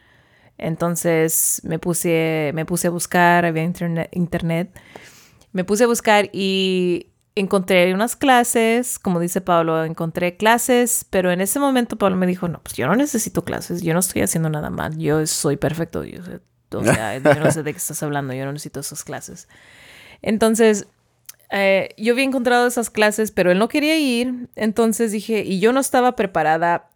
Entonces 0.57 1.61
me 1.65 1.79
puse, 1.79 2.51
me 2.55 2.65
puse 2.65 2.89
a 2.89 2.91
buscar, 2.91 3.45
había 3.45 3.63
internet, 3.63 4.09
internet, 4.13 4.77
me 5.53 5.65
puse 5.65 5.85
a 5.85 5.87
buscar 5.87 6.31
y 6.33 7.13
encontré 7.39 7.93
unas 7.95 8.17
clases, 8.17 8.99
como 8.99 9.21
dice 9.21 9.41
Pablo, 9.41 9.85
encontré 9.85 10.37
clases, 10.37 11.07
pero 11.11 11.31
en 11.31 11.41
ese 11.41 11.59
momento 11.59 11.97
Pablo 11.97 12.17
me 12.17 12.27
dijo, 12.27 12.49
no, 12.49 12.63
pues 12.63 12.75
yo 12.75 12.87
no 12.87 12.97
necesito 12.97 13.45
clases, 13.45 13.83
yo 13.83 13.93
no 13.95 14.01
estoy 14.01 14.23
haciendo 14.23 14.51
nada 14.51 14.71
mal, 14.71 14.97
yo 14.99 15.27
soy 15.27 15.57
perfecto, 15.57 16.05
yo, 16.05 16.21
o 16.73 16.85
sea, 16.85 17.19
yo 17.23 17.35
no 17.35 17.51
sé 17.51 17.63
de 17.63 17.73
qué 17.73 17.79
estás 17.79 18.03
hablando, 18.03 18.35
yo 18.35 18.45
no 18.45 18.53
necesito 18.53 18.81
esas 18.81 19.05
clases. 19.05 19.49
Entonces, 20.23 20.87
eh, 21.51 21.91
yo 21.97 22.13
había 22.13 22.25
encontrado 22.25 22.67
esas 22.67 22.91
clases, 22.91 23.31
pero 23.31 23.51
él 23.51 23.59
no 23.59 23.69
quería 23.69 23.99
ir, 23.99 24.49
entonces 24.55 25.13
dije, 25.13 25.43
y 25.45 25.61
yo 25.61 25.73
no 25.73 25.81
estaba 25.81 26.17
preparada 26.17 26.91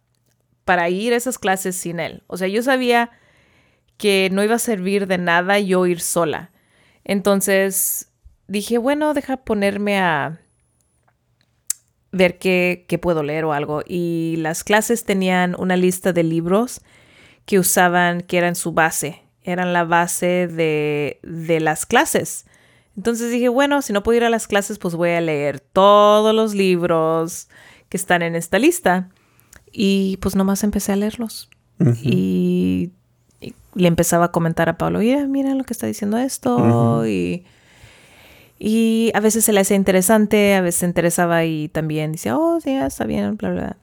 para 0.65 0.89
ir 0.89 1.13
a 1.13 1.17
esas 1.17 1.37
clases 1.39 1.75
sin 1.75 1.99
él. 1.99 2.23
O 2.27 2.37
sea, 2.37 2.47
yo 2.47 2.63
sabía 2.63 3.11
que 3.97 4.29
no 4.31 4.43
iba 4.43 4.55
a 4.55 4.59
servir 4.59 5.07
de 5.07 5.17
nada 5.17 5.59
yo 5.59 5.85
ir 5.85 5.99
sola. 5.99 6.51
Entonces 7.03 8.12
dije, 8.53 8.77
bueno, 8.77 9.13
deja 9.15 9.37
ponerme 9.37 9.99
a 9.99 10.39
ver 12.11 12.37
qué, 12.37 12.99
puedo 13.01 13.23
leer 13.23 13.45
o 13.45 13.51
algo. 13.51 13.81
Y 13.85 14.35
las 14.37 14.63
clases 14.63 15.03
tenían 15.03 15.55
una 15.57 15.75
lista 15.75 16.13
de 16.13 16.23
libros 16.23 16.81
que 17.45 17.59
usaban, 17.59 18.21
que 18.21 18.37
eran 18.37 18.55
su 18.55 18.71
base, 18.71 19.23
eran 19.41 19.73
la 19.73 19.83
base 19.83 20.47
de, 20.47 21.19
de 21.23 21.59
las 21.59 21.85
clases. 21.85 22.45
Entonces 22.95 23.31
dije, 23.31 23.49
bueno, 23.49 23.81
si 23.81 23.91
no 23.91 24.03
puedo 24.03 24.17
ir 24.17 24.23
a 24.23 24.29
las 24.29 24.47
clases, 24.47 24.77
pues 24.77 24.93
voy 24.93 25.09
a 25.09 25.19
leer 25.19 25.59
todos 25.59 26.33
los 26.33 26.53
libros 26.53 27.49
que 27.89 27.97
están 27.97 28.21
en 28.21 28.35
esta 28.35 28.59
lista. 28.59 29.09
Y 29.71 30.17
pues 30.17 30.35
nomás 30.35 30.63
empecé 30.63 30.91
a 30.91 30.95
leerlos. 30.95 31.49
Y 32.01 32.91
le 33.73 33.87
empezaba 33.87 34.25
a 34.25 34.31
comentar 34.31 34.69
a 34.69 34.77
Pablo, 34.77 34.99
mira, 34.99 35.25
mira 35.25 35.55
lo 35.55 35.63
que 35.63 35.73
está 35.73 35.87
diciendo 35.87 36.17
esto. 36.19 37.05
y, 37.07 37.45
y 38.65 39.11
a 39.13 39.19
veces 39.19 39.43
se 39.43 39.51
le 39.51 39.59
hacía 39.59 39.75
interesante, 39.75 40.55
a 40.55 40.61
veces 40.61 40.79
se 40.79 40.85
interesaba 40.85 41.43
y 41.43 41.67
también 41.67 42.13
decía, 42.13 42.37
oh, 42.37 42.61
sí, 42.61 42.71
está 42.71 43.03
bien, 43.03 43.35
bla, 43.35 43.49
bla. 43.51 43.77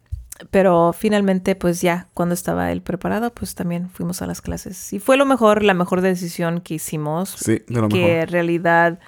Pero 0.51 0.95
finalmente, 0.95 1.55
pues 1.55 1.83
ya, 1.83 2.09
cuando 2.14 2.35
estaba 2.35 2.73
él 2.73 2.81
preparado, 2.81 3.31
pues 3.35 3.55
también 3.55 3.90
fuimos 3.90 4.23
a 4.23 4.27
las 4.27 4.40
clases. 4.40 4.90
Y 4.95 4.99
fue 4.99 5.19
lo 5.19 5.27
mejor, 5.27 5.64
la 5.64 5.75
mejor 5.75 6.01
decisión 6.01 6.62
que 6.62 6.73
hicimos. 6.77 7.29
Sí, 7.29 7.62
de 7.69 7.79
lo 7.79 7.90
que 7.90 8.23
en 8.23 8.29
realidad 8.29 9.01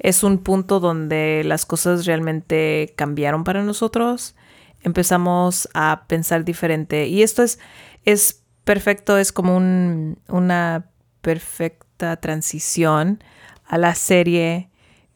es 0.00 0.24
un 0.24 0.38
punto 0.38 0.80
donde 0.80 1.42
las 1.44 1.66
cosas 1.66 2.04
realmente 2.04 2.92
cambiaron 2.96 3.44
para 3.44 3.62
nosotros. 3.62 4.34
Empezamos 4.80 5.68
a 5.72 6.02
pensar 6.08 6.44
diferente. 6.44 7.06
Y 7.06 7.22
esto 7.22 7.44
es, 7.44 7.60
es 8.04 8.42
perfecto, 8.64 9.18
es 9.18 9.30
como 9.30 9.56
una 9.56 10.90
perfecta 11.20 12.16
transición 12.16 13.22
a 13.64 13.78
la 13.78 13.94
serie 13.94 14.71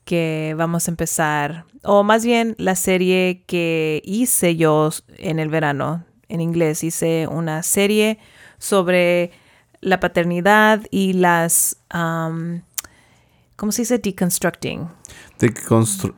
que 0.07 0.55
vamos 0.57 0.87
a 0.87 0.93
empezar, 0.93 1.67
o 1.83 2.05
más 2.05 2.25
bien 2.25 2.55
la 2.59 2.77
serie 2.77 3.43
que 3.47 4.01
hice 4.05 4.57
yo 4.57 4.91
en 5.19 5.41
el 5.41 5.49
verano, 5.49 6.05
en 6.29 6.41
inglés, 6.41 6.85
hice 6.85 7.27
una 7.27 7.65
serie 7.65 8.19
sobre 8.59 9.33
la 9.81 9.99
paternidad 9.99 10.83
y 10.93 11.13
las, 11.13 11.79
¿cómo 11.91 13.73
se 13.73 13.83
dice? 13.83 13.99
Deconstructing. 13.99 14.89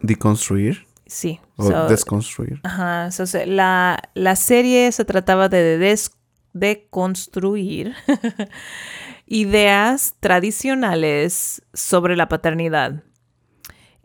deconstruir. 0.02 0.86
Sí. 1.06 1.40
O 1.56 1.70
desconstruir. 1.88 2.60
Ajá. 2.64 3.08
la, 3.46 4.02
la, 4.12 4.36
serie 4.36 4.92
se 4.92 5.06
trataba 5.06 5.48
de 5.48 5.78
des 5.78 6.10
de 6.52 6.86
construir 6.90 7.94
ideas 9.26 10.14
tradicionales 10.20 11.62
sobre 11.72 12.16
la 12.16 12.28
paternidad. 12.28 13.02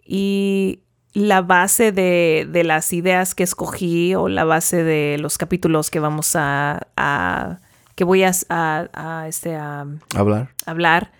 Y 0.06 0.84
la 1.13 1.42
base 1.42 1.92
de, 1.92 2.62
las 2.66 2.92
ideas 2.92 3.36
que 3.36 3.44
escogí 3.44 4.16
o 4.16 4.28
la 4.28 4.46
base 4.46 4.84
de 4.84 5.18
los 5.20 5.38
capítulos 5.38 5.92
que 5.92 6.00
vamos 6.00 6.36
a, 6.36 7.60
que 7.96 8.04
voy 8.04 8.24
a, 8.24 8.32
a, 8.50 9.26
este, 9.28 9.56
a 9.56 9.86
hablar. 10.16 10.50
hablar 10.66 11.12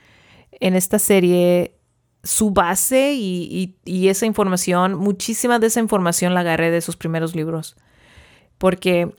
en 0.60 0.76
esta 0.76 0.98
serie, 0.98 1.76
su 2.24 2.52
base 2.52 3.13
y, 3.13 3.76
y, 3.86 4.08
esa 4.08 4.26
información, 4.26 4.96
muchísima 4.96 5.60
de 5.60 5.67
esa 5.67 5.80
información 5.80 6.34
la 6.34 6.39
agarré 6.39 6.72
de 6.72 6.82
sus 6.82 6.96
primeros 6.96 7.36
libros. 7.36 7.76
Porque 8.58 9.13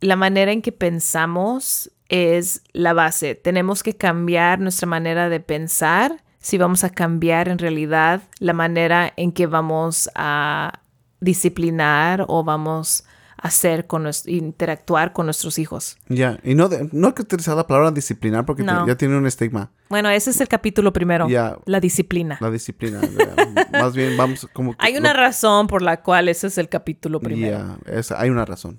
la 0.00 0.16
manera 0.16 0.52
en 0.52 0.62
que 0.62 0.72
pensamos 0.72 1.90
es 2.08 2.62
la 2.72 2.92
base. 2.92 3.34
Tenemos 3.34 3.82
que 3.82 3.96
cambiar 3.96 4.60
nuestra 4.60 4.86
manera 4.86 5.28
de 5.28 5.40
pensar 5.40 6.23
si 6.44 6.58
vamos 6.58 6.84
a 6.84 6.90
cambiar 6.90 7.48
en 7.48 7.58
realidad 7.58 8.20
la 8.38 8.52
manera 8.52 9.10
en 9.16 9.32
que 9.32 9.46
vamos 9.46 10.10
a 10.14 10.80
disciplinar 11.20 12.24
o 12.28 12.44
vamos 12.44 13.04
hacer 13.38 13.86
con 13.86 14.02
nuestro, 14.04 14.30
interactuar 14.32 15.12
con 15.12 15.26
nuestros 15.26 15.58
hijos. 15.58 15.96
Ya, 16.08 16.38
y 16.44 16.54
no, 16.54 16.68
de- 16.68 16.88
no 16.92 17.08
hay 17.08 17.12
que 17.14 17.22
utilizar 17.22 17.56
la 17.56 17.66
palabra 17.66 17.90
disciplinar 17.90 18.46
porque 18.46 18.62
te- 18.62 18.88
ya 18.88 18.96
tiene 18.96 19.16
un 19.18 19.26
estigma. 19.26 19.70
Bueno, 19.90 20.08
ese 20.08 20.30
es 20.30 20.40
el 20.40 20.48
capítulo 20.48 20.92
primero, 20.94 21.28
la 21.66 21.80
disciplina. 21.80 22.38
La 22.40 22.50
disciplina. 22.50 23.00
Más 23.72 23.94
bien 23.94 24.16
vamos 24.16 24.46
como... 24.54 24.72
que- 24.72 24.78
Hay 24.80 24.96
una 24.96 25.12
razón 25.12 25.66
por 25.66 25.82
la 25.82 26.02
cual 26.02 26.28
ese 26.28 26.46
es 26.46 26.56
el 26.58 26.68
capítulo 26.70 27.20
primero. 27.20 27.78
Es- 27.86 28.12
hay 28.12 28.30
una 28.30 28.44
razón. 28.46 28.78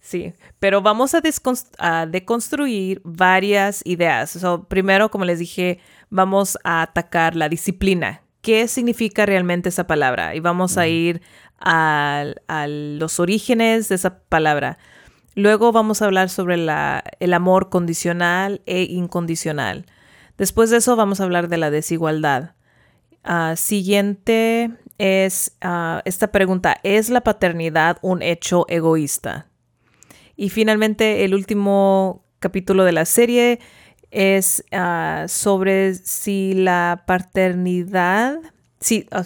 Sí, 0.00 0.32
pero 0.58 0.80
vamos 0.80 1.14
a, 1.14 1.20
a 1.78 2.06
deconstruir 2.06 3.00
varias 3.04 3.82
ideas. 3.84 4.30
So, 4.30 4.64
primero, 4.64 5.10
como 5.10 5.24
les 5.24 5.38
dije, 5.40 5.80
vamos 6.10 6.58
a 6.64 6.82
atacar 6.82 7.36
la 7.36 7.48
disciplina. 7.48 8.22
¿Qué 8.40 8.68
significa 8.68 9.26
realmente 9.26 9.68
esa 9.68 9.86
palabra? 9.86 10.34
Y 10.34 10.40
vamos 10.40 10.78
a 10.78 10.86
ir 10.86 11.20
a, 11.60 12.24
los 12.68 13.20
orígenes 13.20 13.88
de 13.88 13.96
esa 13.96 14.20
palabra. 14.20 14.78
Luego 15.34 15.72
vamos 15.72 16.02
a 16.02 16.06
hablar 16.06 16.30
sobre 16.30 16.56
la- 16.56 17.02
el 17.20 17.34
amor 17.34 17.68
condicional 17.68 18.62
e 18.66 18.82
incondicional. 18.84 19.86
Después 20.36 20.70
de 20.70 20.78
eso 20.78 20.96
vamos 20.96 21.20
a 21.20 21.24
hablar 21.24 21.48
de 21.48 21.58
la 21.58 21.70
desigualdad. 21.70 22.54
Ah, 23.24 23.54
siguiente 23.56 24.70
es 24.98 25.56
ah, 25.60 26.02
esta 26.04 26.32
pregunta, 26.32 26.78
¿es 26.82 27.10
la 27.10 27.22
paternidad 27.22 27.98
un 28.02 28.22
hecho 28.22 28.64
egoísta? 28.68 29.48
Y 30.36 30.50
finalmente 30.50 31.24
el 31.24 31.34
último 31.34 32.24
capítulo 32.38 32.84
de 32.84 32.92
la 32.92 33.04
serie 33.04 33.58
es 34.10 34.64
ah, 34.72 35.26
sobre 35.28 35.94
si 35.94 36.54
la 36.54 37.04
paternidad, 37.06 38.38
sí, 38.80 39.06
ah, 39.10 39.24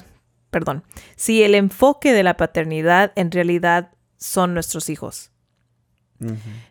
perdón, 0.50 0.84
si 1.16 1.42
el 1.42 1.54
enfoque 1.54 2.12
de 2.12 2.22
la 2.22 2.36
paternidad 2.36 3.12
en 3.16 3.30
realidad 3.30 3.90
son 4.18 4.54
nuestros 4.54 4.88
hijos. 4.88 5.30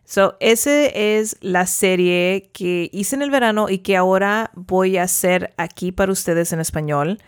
So, 0.06 0.38
ese 0.39 1.19
es 1.19 1.36
la 1.41 1.67
serie 1.67 2.50
que 2.54 2.89
hice 2.93 3.15
en 3.15 3.21
el 3.21 3.32
verano 3.32 3.69
y 3.69 3.80
que 3.80 3.97
ahora 3.97 4.52
voy 4.54 4.97
a 4.97 5.04
hacer 5.04 5.54
aquí 5.58 5.91
para 5.91 6.12
ustedes 6.12 6.54
en 6.54 6.62
español. 6.62 7.19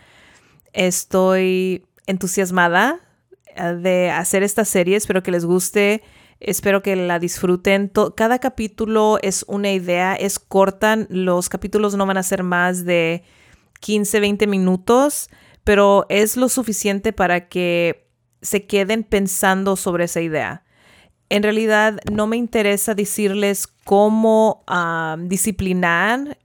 Estoy 0.72 1.86
entusiasmada 2.06 3.00
eh, 3.54 3.74
de 3.74 4.10
hacer 4.10 4.42
esta 4.42 4.64
serie. 4.64 4.96
Espero 4.96 5.22
que 5.22 5.30
les 5.30 5.44
guste. 5.44 6.02
Espero 6.46 6.82
que 6.82 6.94
la 6.94 7.18
disfruten. 7.18 7.90
Cada 8.16 8.38
capítulo 8.38 9.18
es 9.22 9.46
una 9.48 9.72
idea, 9.72 10.14
es 10.14 10.38
corta. 10.38 11.06
Los 11.08 11.48
capítulos 11.48 11.96
no 11.96 12.04
van 12.04 12.18
a 12.18 12.22
ser 12.22 12.42
más 12.42 12.84
de 12.84 13.24
15, 13.80 14.20
20 14.20 14.46
minutos, 14.46 15.30
pero 15.64 16.04
es 16.10 16.36
lo 16.36 16.50
suficiente 16.50 17.14
para 17.14 17.48
que 17.48 18.10
se 18.42 18.66
queden 18.66 19.04
pensando 19.04 19.74
sobre 19.76 20.04
esa 20.04 20.20
idea. 20.20 20.64
En 21.30 21.42
realidad 21.42 21.98
no 22.12 22.26
me 22.26 22.36
interesa 22.36 22.94
decirles 22.94 23.66
cómo 23.66 24.64
disciplinar. 25.20 26.36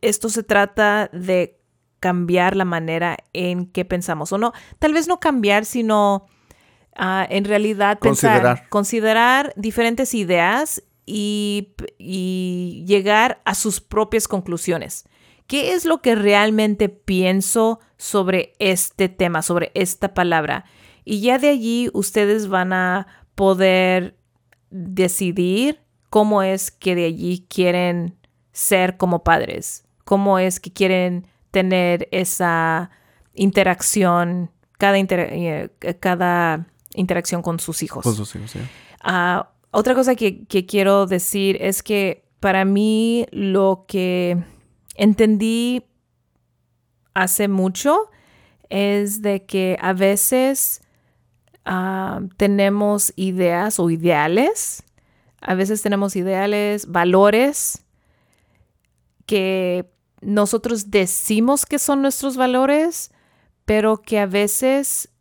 Esto 0.00 0.30
se 0.30 0.42
trata 0.44 1.10
de 1.12 1.60
cambiar 2.00 2.56
la 2.56 2.64
manera 2.64 3.18
en 3.34 3.66
que 3.66 3.84
pensamos. 3.84 4.32
O 4.32 4.38
no, 4.38 4.54
tal 4.78 4.94
vez 4.94 5.08
no 5.08 5.20
cambiar, 5.20 5.66
sino 5.66 6.26
en 6.96 7.44
realidad 7.44 7.98
pensar- 7.98 8.32
Considerar. 8.42 8.68
considerar 8.68 9.52
diferentes 9.56 10.14
ideas 10.14 10.82
y, 11.06 11.74
y 11.98 12.84
llegar 12.86 13.40
a 13.44 13.54
sus 13.54 13.80
propias 13.80 14.28
conclusiones. 14.28 15.04
¿Qué 15.46 15.72
es 15.74 15.84
lo 15.84 16.00
que 16.00 16.14
realmente 16.14 16.88
pienso 16.88 17.80
sobre 17.96 18.52
este 18.58 19.08
tema, 19.08 19.42
sobre 19.42 19.70
esta 19.74 20.14
palabra? 20.14 20.64
Y 21.04 21.20
ya 21.20 21.38
de 21.38 21.48
allí 21.48 21.90
ustedes 21.92 22.48
van 22.48 22.72
a 22.72 23.06
poder 23.34 24.16
decidir 24.70 25.80
cómo 26.10 26.42
es 26.42 26.70
que 26.70 26.94
de 26.94 27.06
allí 27.06 27.46
quieren 27.48 28.16
ser 28.52 28.96
como 28.96 29.24
padres, 29.24 29.84
cómo 30.04 30.38
es 30.38 30.60
que 30.60 30.72
quieren 30.72 31.26
tener 31.50 32.08
esa 32.12 32.90
interacción, 33.34 34.50
cada, 34.78 34.98
inter- 34.98 35.28
eh, 35.32 35.70
cada 36.00 36.66
interacción 36.94 37.42
con 37.42 37.60
sus 37.60 37.82
hijos. 37.82 38.02
Con 38.02 38.14
sus 38.14 38.34
hijos, 38.34 38.54
ya. 38.54 38.60
Ah, 39.02 39.50
otra 39.70 39.94
cosa 39.94 40.14
que, 40.14 40.44
que 40.44 40.66
quiero 40.66 41.06
decir 41.06 41.56
es 41.60 41.82
que 41.82 42.24
para 42.40 42.64
mí 42.64 43.26
lo 43.30 43.84
que 43.86 44.42
entendí 44.96 45.84
hace 47.14 47.48
mucho 47.48 48.10
es 48.68 49.22
de 49.22 49.44
que 49.44 49.78
a 49.80 49.92
veces 49.92 50.80
ah, 51.64 52.20
tenemos 52.36 53.12
ideas 53.16 53.78
o 53.78 53.90
ideales, 53.90 54.82
a 55.40 55.54
veces 55.54 55.82
tenemos 55.82 56.16
ideales, 56.16 56.90
valores 56.90 57.84
que 59.26 59.90
nosotros 60.20 60.90
decimos 60.90 61.66
que 61.66 61.78
son 61.78 62.02
nuestros 62.02 62.36
valores, 62.36 63.10
pero 63.64 63.98
que 63.98 64.18
a 64.18 64.26
veces 64.26 65.11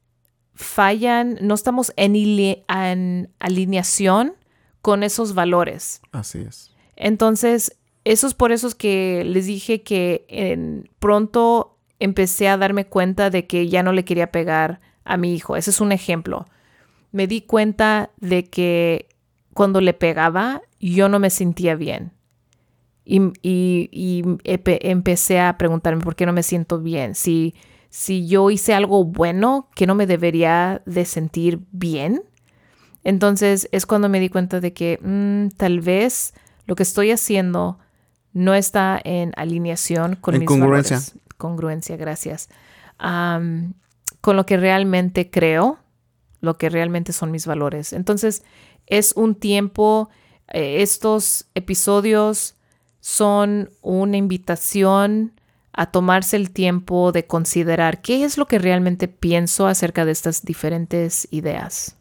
fallan, 0.61 1.37
no 1.41 1.53
estamos 1.53 1.93
en, 1.97 3.29
alineación 3.39 4.33
con 4.81 5.03
esos 5.03 5.33
valores. 5.33 6.01
Así 6.11 6.39
es. 6.39 6.71
Entonces, 6.95 7.77
eso 8.03 8.27
es 8.27 8.33
por 8.33 8.51
eso 8.51 8.67
es 8.67 8.75
que 8.75 9.23
les 9.25 9.45
dije 9.45 9.81
que 9.83 10.25
en- 10.27 10.89
pronto 10.99 11.77
empecé 11.99 12.47
a 12.47 12.57
darme 12.57 12.85
cuenta 12.85 13.29
de 13.29 13.45
que 13.45 13.67
ya 13.67 13.83
no 13.83 13.91
le 13.93 14.05
quería 14.05 14.31
pegar 14.31 14.79
a 15.03 15.17
mi 15.17 15.35
hijo. 15.35 15.55
Ese 15.55 15.69
es 15.69 15.81
un 15.81 15.91
ejemplo. 15.91 16.47
Me 17.11 17.27
di 17.27 17.41
cuenta 17.41 18.09
de 18.17 18.45
que 18.45 19.07
cuando 19.53 19.81
le 19.81 19.93
pegaba, 19.93 20.61
yo 20.79 21.09
no 21.09 21.19
me 21.19 21.29
sentía 21.29 21.75
bien. 21.75 22.11
Y, 23.03 23.19
y- 23.43 24.23
empecé 24.43 25.39
a 25.39 25.57
preguntarme 25.57 26.03
por 26.03 26.15
qué 26.15 26.25
no 26.25 26.33
me 26.33 26.43
siento 26.43 26.79
bien. 26.79 27.13
Si, 27.15 27.53
si 27.91 28.25
yo 28.25 28.49
hice 28.49 28.73
algo 28.73 29.03
bueno 29.03 29.67
que 29.75 29.85
no 29.85 29.93
me 29.93 30.07
debería 30.07 30.81
de 30.87 31.05
sentir 31.05 31.59
bien. 31.71 32.23
Entonces 33.03 33.67
es 33.71 33.85
cuando 33.85 34.09
me 34.09 34.19
di 34.19 34.29
cuenta 34.29 34.59
de 34.61 34.73
que 34.73 34.97
mm, 35.03 35.57
tal 35.57 35.81
vez 35.81 36.33
lo 36.65 36.75
que 36.75 36.83
estoy 36.83 37.11
haciendo 37.11 37.77
no 38.33 38.55
está 38.55 38.99
en 39.03 39.33
alineación 39.35 40.15
con 40.15 40.35
En 40.35 40.39
mis 40.39 40.47
congruencia. 40.47 40.97
valores. 40.97 41.19
Congruencia, 41.37 41.97
gracias. 41.97 42.49
Con 44.21 44.35
lo 44.35 44.45
que 44.45 44.57
realmente 44.57 45.29
creo, 45.29 45.79
lo 46.39 46.57
que 46.57 46.69
realmente 46.69 47.11
son 47.11 47.29
mis 47.31 47.45
valores. 47.45 47.91
Entonces 47.91 48.43
es 48.87 49.13
un 49.17 49.35
tiempo, 49.35 50.09
eh, 50.47 50.81
estos 50.81 51.47
episodios 51.55 52.55
son 53.01 53.69
una 53.81 54.15
invitación 54.17 55.33
a 55.73 55.91
tomarse 55.91 56.35
el 56.35 56.51
tiempo 56.51 57.11
de 57.11 57.25
considerar 57.27 58.01
qué 58.01 58.23
es 58.23 58.37
lo 58.37 58.45
que 58.45 58.59
realmente 58.59 59.07
pienso 59.07 59.67
acerca 59.67 60.05
de 60.05 60.11
estas 60.11 60.43
diferentes 60.43 61.27
ideas. 61.31 61.95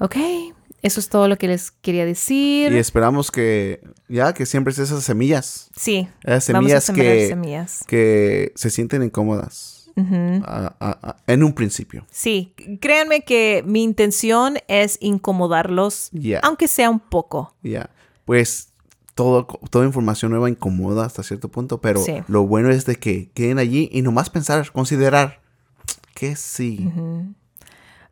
Ok, 0.00 0.16
eso 0.82 1.00
es 1.00 1.08
todo 1.08 1.26
lo 1.28 1.36
que 1.38 1.48
les 1.48 1.70
quería 1.70 2.04
decir. 2.04 2.72
Y 2.72 2.76
esperamos 2.78 3.30
que 3.30 3.80
ya 4.08 4.32
que 4.32 4.46
siempre 4.46 4.72
es 4.72 4.78
esas 4.78 5.02
semillas, 5.02 5.70
sí, 5.76 6.08
esas 6.22 6.52
vamos 6.52 6.72
a 6.72 6.80
semillas 6.80 7.08
que, 7.20 7.28
semillas. 7.28 7.84
que 7.86 8.52
se 8.54 8.70
sienten 8.70 9.02
incómodas 9.02 9.90
Ujú. 9.96 10.42
a- 10.44 10.76
a- 10.78 10.98
a- 11.02 11.16
en 11.26 11.42
un 11.42 11.52
principio. 11.52 12.06
Sí, 12.10 12.54
créanme 12.80 13.22
que 13.24 13.64
mi 13.66 13.82
intención 13.82 14.58
es 14.68 14.98
incomodarlos, 15.00 16.10
aunque 16.42 16.68
sea 16.68 16.90
un 16.90 17.00
poco. 17.00 17.54
Ya. 17.62 17.90
Pues 18.24 18.67
todo, 19.18 19.48
toda 19.70 19.84
información 19.84 20.30
nueva 20.30 20.48
incomoda 20.48 21.04
hasta 21.04 21.24
cierto 21.24 21.48
punto, 21.48 21.80
pero 21.80 21.98
Sí. 22.00 22.22
lo 22.28 22.46
bueno 22.46 22.70
es 22.70 22.86
de 22.86 22.94
que 22.94 23.30
queden 23.34 23.58
allí 23.58 23.88
y 23.92 24.02
nomás 24.02 24.30
pensar, 24.30 24.70
considerar 24.70 25.40
que 26.14 26.36
sí. 26.36 26.88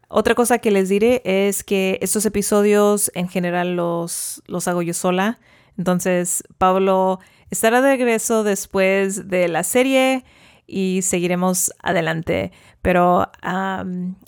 Otra 0.09 0.35
cosa 0.35 0.59
que 0.59 0.73
les 0.73 0.89
diré 0.89 1.23
es 1.25 1.63
que 1.63 2.01
estos 2.03 2.27
episodios 2.27 3.13
en 3.15 3.29
general 3.29 3.77
los, 3.77 4.43
los 4.49 4.67
hago 4.67 4.83
yo 4.83 4.95
sola. 4.95 5.39
Entonces, 5.79 6.43
Pablo 6.59 7.21
estará 7.51 7.81
de 7.83 7.91
regreso 7.91 8.43
después 8.43 9.29
de 9.29 9.47
la 9.47 9.63
serie 9.63 10.25
y 10.67 11.03
seguiremos 11.03 11.73
adelante. 11.85 12.51
Pero 12.83 13.31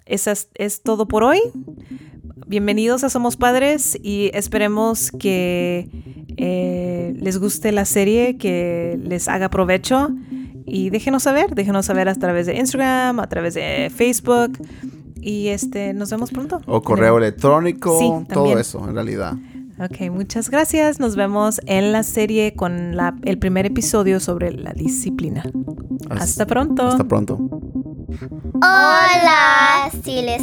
esa 0.08 0.32
es, 0.32 0.48
es 0.54 0.82
todo 0.82 1.06
por 1.06 1.22
hoy. 1.24 1.38
Bienvenidos 2.46 3.04
a 3.04 3.10
Somos 3.10 3.36
Padres 3.36 3.98
y 4.02 4.30
esperemos 4.32 5.10
que 5.12 5.88
eh, 6.36 7.14
les 7.20 7.38
guste 7.38 7.72
la 7.72 7.84
serie, 7.84 8.36
que 8.38 8.98
les 9.02 9.28
haga 9.28 9.50
provecho. 9.50 10.10
Y 10.64 10.90
déjenos 10.90 11.22
saber, 11.22 11.54
déjenos 11.54 11.86
saber 11.86 12.08
a 12.08 12.14
través 12.14 12.46
de 12.46 12.56
Instagram, 12.56 13.20
a 13.20 13.26
través 13.28 13.54
de 13.54 13.90
Facebook. 13.94 14.58
Y 15.20 15.48
este, 15.48 15.92
nos 15.94 16.10
vemos 16.10 16.30
pronto. 16.30 16.60
O 16.66 16.82
correo 16.82 17.18
electrónico, 17.18 17.98
Sí, 17.98 18.10
todo 18.32 18.58
eso 18.58 18.86
en 18.88 18.94
realidad. 18.94 19.34
Ok, 19.80 20.10
muchas 20.10 20.50
gracias. 20.50 20.98
Nos 21.00 21.16
vemos 21.16 21.60
en 21.66 21.92
la 21.92 22.02
serie 22.02 22.54
con 22.54 22.96
la- 22.96 23.14
el 23.24 23.38
primer 23.38 23.64
episodio 23.66 24.20
sobre 24.20 24.52
la 24.52 24.72
disciplina. 24.72 25.44
Hasta 26.10 26.46
pronto. 26.46 26.86
Hasta 26.88 27.04
pronto. 27.04 27.38
Hola, 28.54 29.90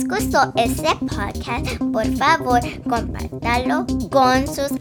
les 0.05 0.07
gustó 0.07 0.51
este 0.55 0.95
podcast, 0.95 1.77
por 1.91 2.05
favor, 2.17 2.59
compártalo 2.83 3.85
con 4.11 4.47
sus 4.47 4.71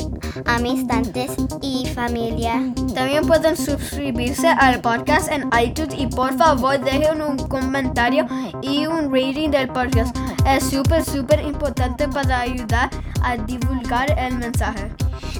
amistades 0.47 1.37
y 1.63 1.87
familia. 1.95 2.73
También 2.95 3.27
pueden 3.27 3.57
suscribirse 3.57 4.49
al 4.49 4.81
podcast 4.81 5.31
en 5.31 5.49
iTunes 5.61 5.95
y 5.99 6.07
por 6.07 6.37
favor 6.37 6.81
dejen 6.81 7.23
un 7.23 7.37
comentario 7.49 8.27
y 8.63 8.87
un 8.87 9.13
rating 9.13 9.51
del 9.51 9.69
podcast. 9.69 10.17
Es 10.47 10.65
súper, 10.65 11.05
súper 11.05 11.43
importante 11.45 12.09
para 12.09 12.41
ayudar 12.41 12.91
a 13.23 13.37
divulgar 13.37 14.19
el 14.19 14.37
mensaje. 14.39 14.91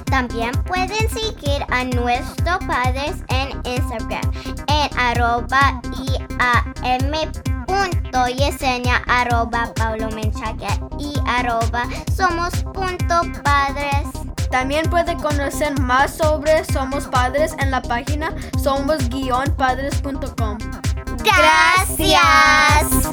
También 0.05 0.51
pueden 0.65 1.09
seguir 1.09 1.65
a 1.69 1.83
nuestros 1.83 2.57
padres 2.65 3.23
en 3.29 3.49
Instagram 3.65 4.31
en 4.67 4.97
arroba 4.97 5.81
punto 7.65 8.27
yesenia 8.27 9.01
arroba 9.07 9.73
paulo 9.75 10.09
menchaca 10.11 10.79
y 10.97 11.13
arroba 11.27 11.87
somos 12.15 12.53
punto 12.73 13.21
padres. 13.43 14.07
También 14.49 14.89
puede 14.89 15.15
conocer 15.17 15.77
más 15.81 16.15
sobre 16.15 16.63
Somos 16.65 17.07
Padres 17.07 17.53
en 17.59 17.71
la 17.71 17.81
página 17.81 18.33
somos-padres.com. 18.63 20.57
Gracias. 21.23 23.04